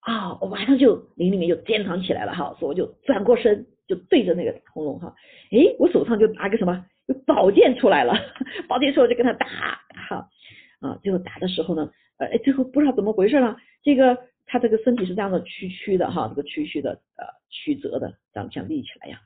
[0.00, 0.38] 啊！
[0.40, 5.14] 我马上就灵里面就坚强起来了哈，所以我就转过身就对着那个红龙哈，
[5.52, 8.12] 诶，我手上就拿个什么，有宝剑出来了，
[8.68, 9.46] 宝剑出来就跟他打
[10.08, 10.28] 哈。
[10.80, 14.18] 啊，最后打的时候呢，呃，最后不知道怎么回事了，这个。
[14.46, 19.20] 他这个身体是这样的曲曲的哈，这个曲曲的呃曲折的，这样像立起来一样。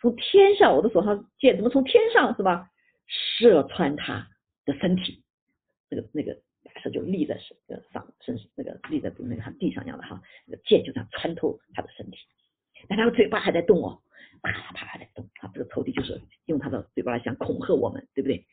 [0.00, 2.70] 从天上，我的手上剑怎么从天上是吧，
[3.06, 4.28] 射穿他
[4.64, 5.22] 的身体，
[5.88, 7.56] 那个那个马上就立在身
[7.92, 12.18] 上身那个立在那个地上一样的哈，那个剑就这样穿透他的身体，
[12.88, 14.00] 但他的嘴巴还在动哦，
[14.42, 18.44] 啪啪还在动啊，这个仇敌就是用他的嘴巴来想恐吓我们，对不对？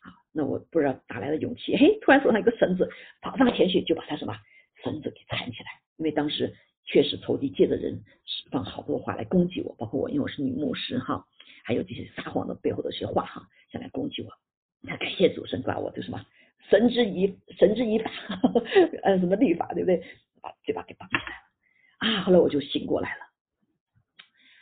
[0.00, 2.90] 啊，那我不知道哪来的勇气，嘿，突然手上一个绳子
[3.22, 4.36] 跑上前去就把他什么
[4.82, 6.54] 绳子给缠起来，因为当时
[6.84, 11.26] 确实仇敌借着人释放好多话来攻击我，包括我，因为我是女牧师哈，
[11.64, 14.30] 还有这些撒谎的背后的一些话哈，想来攻击我。
[14.80, 16.24] 那感谢主神把我这什么
[16.70, 18.10] 神之一神之一法，
[19.02, 20.04] 呃什么律法对不对？
[20.40, 22.22] 把嘴巴给绑起来了啊！
[22.22, 23.22] 后来我就醒过来了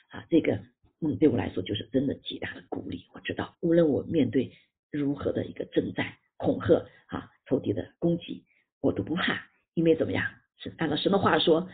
[0.08, 0.26] 啊！
[0.30, 0.58] 这个
[0.98, 3.04] 梦对我来说就是真的极大的鼓励。
[3.12, 4.50] 我知道无论我面对
[4.90, 8.46] 如何的一个征战、恐吓啊、仇敌的攻击，
[8.80, 10.24] 我都不怕，因为怎么样？
[10.56, 11.68] 是按照神的话说，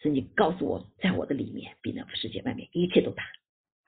[0.00, 3.24] 是你告诉我，在我的里面比那世界外面一切都大。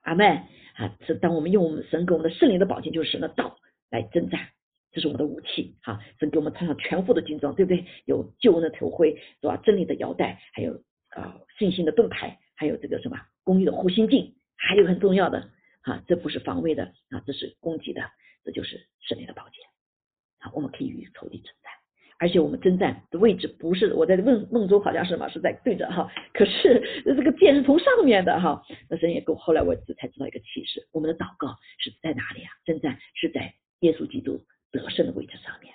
[0.03, 0.27] 阿门
[0.75, 0.97] 啊！
[1.07, 3.57] 是当我们用我们神给我们的圣灵的宝剑，就是神的道。
[3.91, 4.49] 来征战，
[4.93, 6.01] 这是我们的武器哈！
[6.19, 7.85] 神给我们穿上全副的军装，对不对？
[8.07, 9.57] 有救恩的头盔是吧？
[9.65, 10.75] 真理的腰带，还有
[11.11, 15.51] 啊信心的盾牌，还有这个什么公益的护心镜，还有很重要的
[15.83, 18.03] 啊，这不是防卫的啊，这是攻击的，
[18.45, 19.65] 这就是圣灵的宝剑。
[20.39, 21.73] 啊，我们可以与仇敌征战，
[22.21, 28.63] 而且我们征战的位置不是我在梦梦中好像是什么是在对着哈，可是这个剑是从上面的哈。
[28.89, 31.49] 那神也给我后来我才知道一个启示，我们的祷告
[31.79, 32.53] 是在哪里啊？
[32.65, 33.53] 征战是在。
[33.81, 34.39] 耶稣基督
[34.71, 35.75] 得胜的位置上面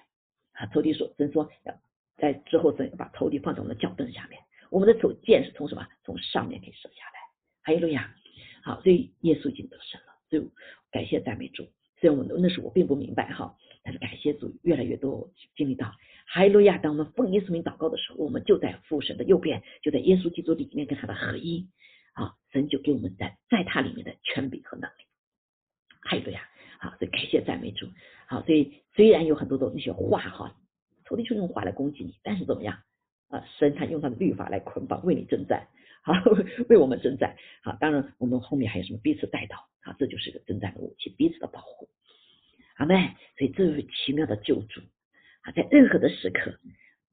[0.53, 1.73] 啊，仇敌说，神说要
[2.17, 4.39] 在之后，神把头顶放在我们的脚凳下面。
[4.69, 5.83] 我们的手剑是从什么？
[6.03, 7.19] 从上面可以射下来。
[7.63, 8.13] 还有路亚，
[8.61, 10.13] 好，所以耶稣已经得胜了。
[10.29, 10.47] 所以
[10.91, 11.67] 感谢赞美主。
[11.99, 15.91] 虽然我那时我并不明白哈，但是感谢主，越来越多经历到。
[16.27, 16.77] 哈利路亚！
[16.77, 21.69] 当我们奉耶稣名祷告的时候，我们就在父神的右边，就在耶稣基督里面跟他的合一
[22.13, 25.03] 啊，神就给我们在在他里面的权柄和能力。
[26.01, 26.41] 哈利路亚！
[26.79, 27.87] 好，所以感谢赞美主。
[28.27, 30.55] 好，所以虽然有很多的那些话哈，
[31.05, 32.79] 仇敌就用话来攻击你，但是怎么样
[33.29, 33.45] 啊？
[33.57, 35.67] 神他用他的律法来捆绑，为你征战，
[36.03, 36.13] 好，
[36.69, 37.37] 为我们征战。
[37.63, 39.95] 好，当然我们后面还有什么彼此带到啊？
[39.99, 41.87] 这就是个征战的武器，彼此的保护。
[42.77, 44.81] 阿妹，所以这位奇妙的救主
[45.45, 46.59] 啊，在任何的时刻、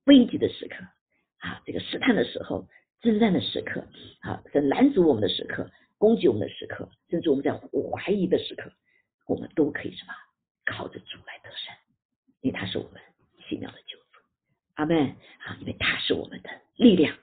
[0.04, 0.76] 危急的时刻
[1.38, 2.66] 啊，这个试探的时候、
[3.00, 3.86] 征战的时刻
[4.22, 8.72] 啊，在拦阻我们的时刻、攻击我们的时刻，甚至我们在怀疑的时刻。
[9.28, 10.12] 我们都可以什么
[10.66, 11.72] 靠着主来得胜，
[12.40, 13.00] 因为他是我们
[13.48, 14.20] 奇妙的救主，
[14.74, 14.98] 阿门
[15.38, 15.56] 啊！
[15.60, 17.16] 因为他是我们的力量，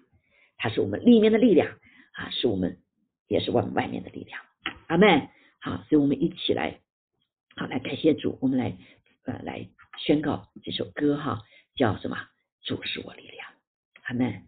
[0.58, 1.78] 他是我们里面的力量
[2.14, 2.78] 啊，是我们
[3.28, 4.42] 也是我们外面的力量，
[4.88, 5.28] 阿门
[5.60, 6.80] 好，所以我们一起来
[7.58, 8.78] 好来感谢主，我们来
[9.26, 9.68] 呃来
[10.06, 11.44] 宣告这首歌哈，
[11.76, 12.18] 叫什么？
[12.64, 13.48] 主是我力量，
[14.04, 14.44] 阿门！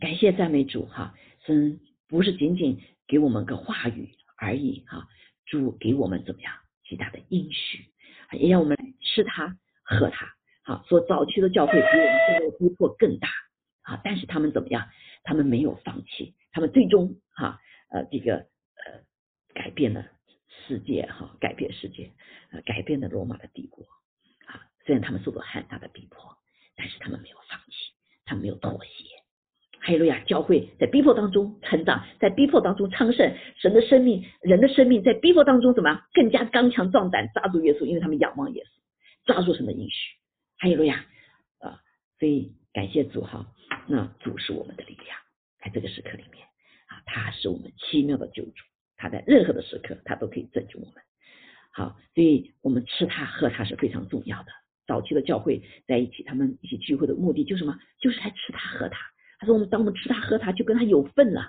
[0.00, 5.08] 感谢赞美主哈，神不是仅仅给我们个话语而已哈，
[5.46, 6.52] 主给我们怎么样？
[6.84, 7.86] 极大的应许，
[8.32, 10.26] 也让我们吃它喝它。
[10.64, 13.28] 好，说早期的教会比我们现在的逼迫更大
[13.82, 14.88] 啊，但是他们怎么样？
[15.24, 19.02] 他们没有放弃，他们最终哈呃这个呃
[19.54, 20.06] 改变了
[20.66, 22.12] 世界哈，改变世界，
[22.50, 23.86] 呃改变了罗马的帝国。
[24.84, 26.36] 虽然他们受到很大的逼迫，
[26.76, 27.92] 但是他们没有放弃，
[28.24, 29.04] 他们没有妥协。
[29.84, 30.20] 哈利路亚！
[30.20, 33.34] 教会在逼迫当中成长，在逼迫当中昌盛。
[33.56, 38.68] 神的生命，人的生命在逼迫当中怎么更加刚强壮胆，抓住耶稣，因为他们仰望耶稣，
[39.26, 40.14] 抓住神的应许。
[40.58, 41.04] 哈利路亚！
[41.58, 41.80] 啊，
[42.20, 43.44] 所以感谢主哈，
[43.88, 45.18] 那主是我们的力量，
[45.60, 46.46] 在这个时刻里面
[46.86, 48.64] 啊，他是我们奇妙的救主，
[48.96, 50.94] 他在任何的时刻他都可以拯救我们。
[51.72, 54.52] 好，所以我们吃他喝他是非常重要的。
[54.92, 57.78] 早期的教会在一起，他们一起聚会的目的就是什么？
[57.98, 58.98] 就是来吃他喝他。
[59.38, 61.40] 他说：“我们当我们吃它喝它，就跟他有份了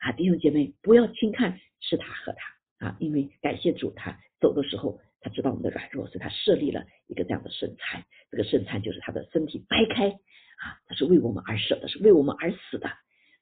[0.00, 0.12] 啊！
[0.12, 2.96] 弟兄姐妹，不要轻看吃它喝它啊！
[3.00, 8.04] 因为感谢主，他走的时候他知道我们的软弱，所以他设立了一个这样的圣餐。
[8.30, 12.90] 这个圣餐就是他的身体掰开啊，他是为我们而舍的，是为我们而死的，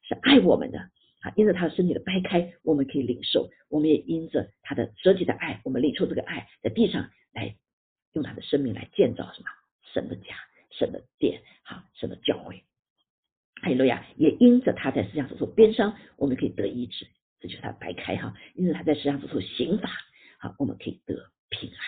[0.09, 0.79] 是爱我们的
[1.23, 1.33] 啊！
[1.35, 7.57] 因着他的身体的掰开，我们可以领受；我们也因着他的舍己的爱，我们领受这个爱，在地上来
[8.15, 9.49] 用他的生命来建造什么
[9.93, 10.35] 神的家、
[10.71, 12.65] 神的殿、哈神的教会。”
[13.63, 14.05] 哈利路亚！
[14.17, 17.07] 也因着他在世上所受鞭伤，我们可以得医治，
[17.41, 18.35] 这就是他白开哈。
[18.55, 19.89] 因着他在世上所受刑罚，
[20.39, 21.15] 好，我们可以得
[21.49, 21.79] 平安。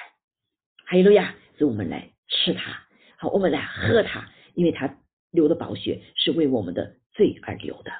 [0.86, 1.34] 哈利路亚！
[1.58, 2.86] 所以我们来吃它，
[3.18, 4.98] 好，我们来喝它，因为他
[5.30, 7.90] 流的宝血是为我们的罪而流的，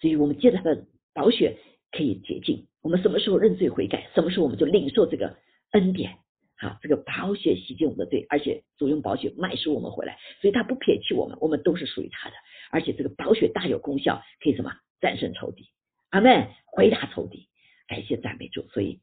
[0.00, 1.56] 所以我们借着他的宝血
[1.92, 2.66] 可以洁净。
[2.82, 5.36] 我们什么时候认罪悔改，什么时候我们就领受这个
[5.72, 6.18] 恩典。
[6.58, 12.34] 好，这个宝血洗净我们的罪，而且主用宝血卖赎我们回来，所以他不撇弃我们，我们都是属于他的。
[12.70, 15.68] 而且这个宝血大有功效，可以什么战胜仇敌？
[16.10, 16.48] 阿门！
[16.64, 17.48] 回答仇敌，
[17.86, 18.62] 感谢赞美主。
[18.68, 19.00] 所以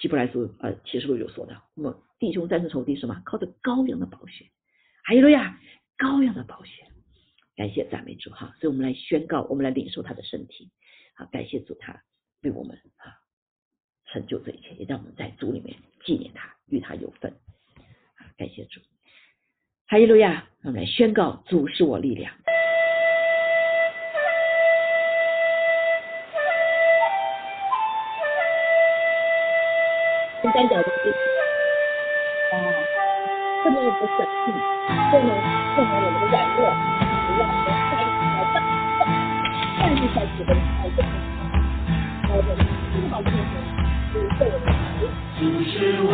[0.00, 3.20] 希伯来书呃启示录有说的，我们弟兄战胜仇敌什么？
[3.26, 4.46] 靠着羔羊的宝血
[5.04, 5.60] 还有了呀，
[5.98, 6.86] 羔羊的宝血，
[7.54, 10.70] 感谢赞美主哈，所以我们来宣告，我们来领受他的身体，
[11.16, 12.02] 好，感谢主他
[12.42, 13.19] 为我们啊
[14.12, 17.32] 成就这一切，也让我们在主里面纪念他，与他有份，
[18.36, 18.80] 感谢主，
[19.86, 22.32] 哈利路亚，我们来宣告主是我力量。
[30.52, 31.14] 单脚的姿势，
[32.52, 32.58] 啊，
[33.64, 34.50] 这么一个神气，
[35.12, 35.30] 证明
[35.76, 38.02] 证明我们的软弱，不要我们再来
[38.50, 38.58] 再
[38.98, 39.06] 再
[39.78, 41.14] 再一下子的来证明，
[42.26, 42.48] 好的，
[42.92, 43.79] 这个好的就是对我们。
[44.12, 44.18] 主
[45.62, 46.10] 是我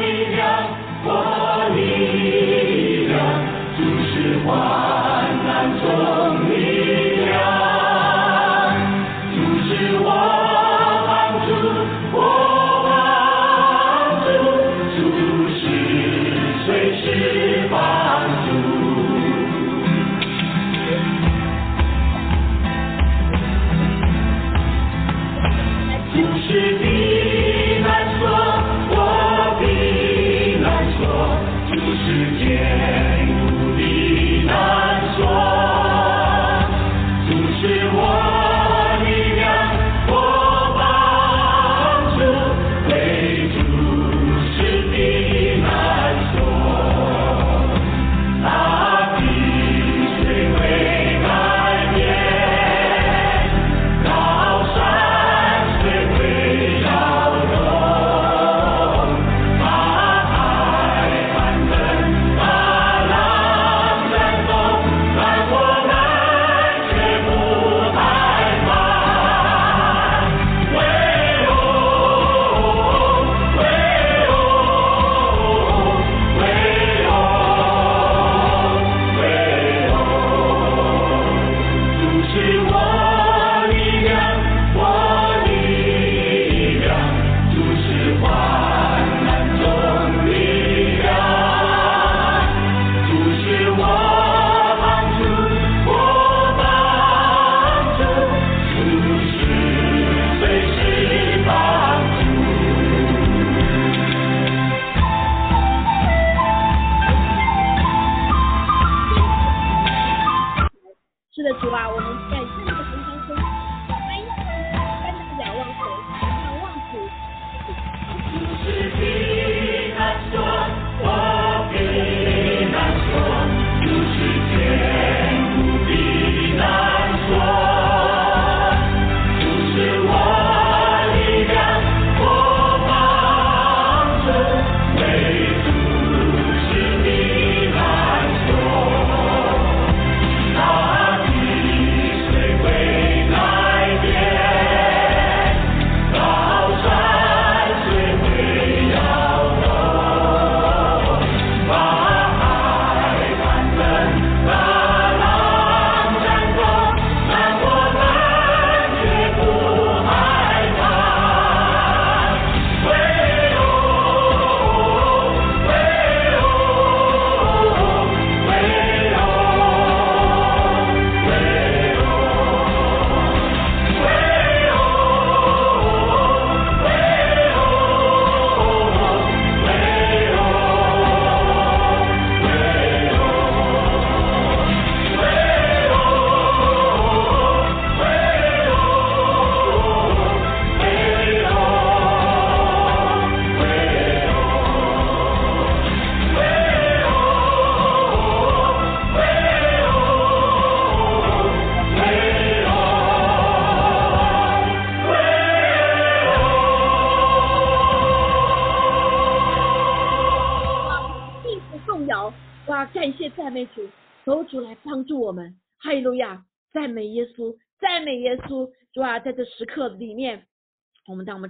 [0.00, 0.40] 力量，
[1.04, 1.08] 我
[1.74, 3.14] 力量，
[3.76, 5.05] 主是我。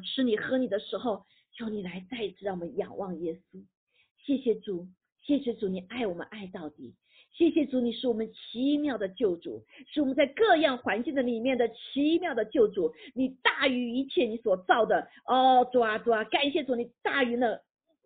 [0.07, 3.63] 吃你喝你的时候，求你来再一次让我们仰望耶稣。
[4.25, 4.87] 谢谢主，
[5.23, 6.95] 谢谢主，你爱我们爱到底。
[7.33, 9.63] 谢谢主，你是我们奇妙的救主，
[9.93, 12.95] 是我们在各样环境的里面的奇妙的救主。
[13.15, 17.61] 你大于一切你所造的哦，主啊主啊，感谢主，你大于那。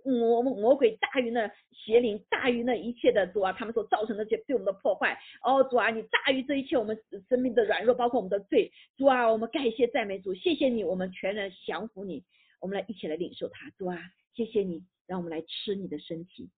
[0.05, 5.19] 魔魔鬼大于那邪灵，大于那一切的主啊，他们所造成的这对我们的破坏。
[5.43, 6.99] 哦，主啊，你大于这一切我们
[7.29, 8.71] 生命的软弱，包括我们的罪。
[8.97, 12.25] 主啊，我们感谢赞美主，谢谢你，我们全然降服你。
[12.61, 13.71] 我们来一起来领受它。
[13.71, 13.99] 主啊，
[14.35, 16.51] 谢谢你，让我们来吃你的身体。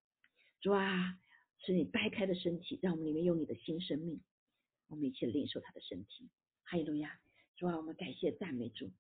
[0.60, 1.14] 主啊，
[1.64, 4.20] 是你掰开的身体，让我们里面有你的新生命。
[4.88, 6.28] 我们一起领受他的身体。
[6.64, 7.18] 哈利路亚，
[7.56, 8.90] 主啊，我们感谢赞美主。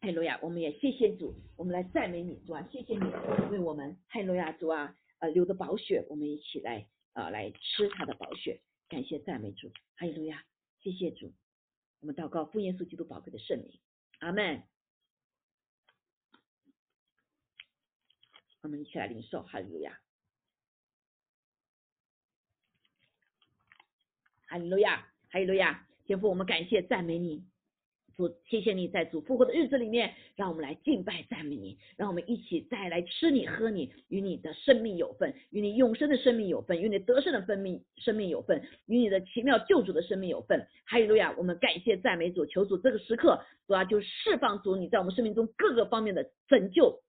[0.00, 3.04] 哈利路亚，我们也谢谢主，我们来赞美你，主啊，谢谢你
[3.50, 3.96] 为我们。
[4.08, 8.60] 哈利路亚，主啊，呃，流的宝血，我们一起来啊，来吃他的宝血。
[8.88, 9.72] 感谢赞美主。
[9.96, 10.44] 哈利路亚，
[10.80, 11.32] 谢谢主。
[12.00, 13.80] 我们祷告，奉耶稣基督宝贵的圣名，
[14.20, 14.62] 阿门。
[18.62, 20.00] 我们一起来领受，哈利路亚，
[24.46, 25.86] 哈利路亚，哈利路亚！
[26.04, 27.44] 天父，我们感谢赞美你，
[28.18, 40.66] 主，谢谢你在主复活的日子里面，让我们来敬拜赞美你，让我们一起再来吃你喝你，与你的生命有份，与你永生的生命有份，与你得胜的生命生命有份，与你的奇妙救主的生命有份。
[40.84, 41.32] 哈利路亚！
[41.38, 47.00] 我们感谢赞美主，求主这个时刻，主要，就释放主你在我们生命中各个方面的拯救。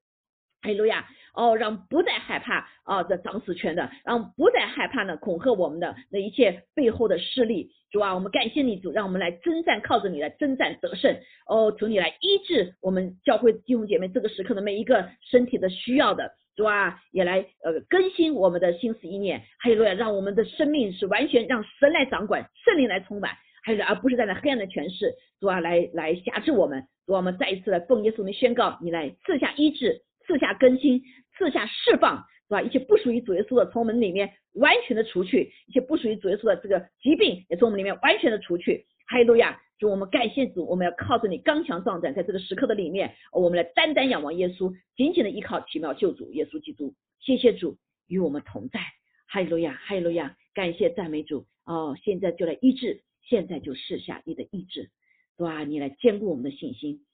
[0.62, 1.08] 哈利路亚！
[1.34, 7.72] 哦，让不再害怕啊这掌死权的，让不再害怕呢恐吓我们的那一切背后的势力。
[7.92, 11.16] 主啊，我们感谢你主，让我们来征战，靠着你来征战得胜。
[11.48, 16.32] 哦，求你来医治我们教会弟兄姐妹这个时刻的每一个身体的需要的。
[16.56, 19.40] 主啊，也来呃更新我们的心思意念。
[19.60, 19.94] 哈利路亚！
[19.94, 23.32] 让我们的生命是完全让神来掌管，圣灵来充满，
[23.64, 25.16] 还有而不是在那黑暗的权势。
[25.40, 26.84] 主啊，来来辖制我们。
[27.06, 30.02] 主啊，我们再一次来奉耶稣的宣告，你来赐下医治。
[30.30, 31.02] 赐下更新，
[31.36, 32.62] 赐下释放，是吧？
[32.62, 38.86] 一些不属于主耶稣的，从我们里面完全的除去；一些不属于主耶稣的这个疾病，也从我们里面完全的除去。
[39.08, 39.60] 哈利路亚！
[39.80, 46.94] 主，我们感谢主，我们要靠着你刚强壮胆，在这个时刻的里面，我们来单单仰望耶稣，紧紧的依靠奇妙救主耶稣基督。
[47.20, 47.76] 谢谢主
[48.08, 48.80] 与我们同在。
[49.28, 50.38] 哈利路亚，哈利路亚！
[50.54, 51.48] 感谢赞美主。
[51.66, 54.92] 哦，现在就来医治，现在就试下你的意志，
[55.38, 55.64] 是吧？
[55.64, 57.06] 你来坚固我们的信心，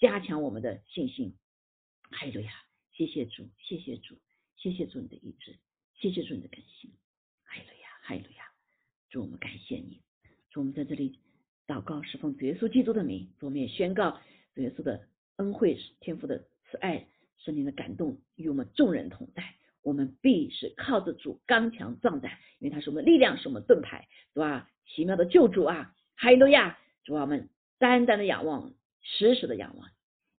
[0.00, 1.34] 加强我们的信心。
[2.10, 2.63] 哈利路亚。
[2.94, 4.16] 谢谢主，谢谢主，
[4.56, 5.58] 谢谢主你的医治，
[5.96, 6.92] 谢谢主你的更新，
[7.42, 8.44] 哈利路亚，哈利路亚，
[9.10, 10.00] 主我们感谢你，
[10.50, 11.18] 主我们在这里
[11.66, 14.20] 祷告，是奉主耶稣基督的名，主我们也宣告
[14.54, 15.08] 主耶稣的
[15.38, 16.38] 恩惠、天父的
[16.70, 17.08] 慈爱、
[17.38, 19.42] 圣灵的感动与我们众人同在，
[19.82, 24.70] 我们必是靠着主刚强壮胆，因为他是我们力量，是我们盾牌，是吧？
[24.86, 28.72] 奇妙的救主啊，哈利路亚，主我们单单的仰望，
[29.02, 29.90] 时时的仰望，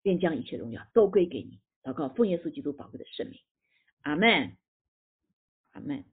[0.02, 1.60] 便将一切荣耀都归给你。
[1.86, 3.40] 祷告奉耶稣基督宝贵的圣名，
[4.02, 4.58] 阿门，
[5.74, 6.04] 阿门。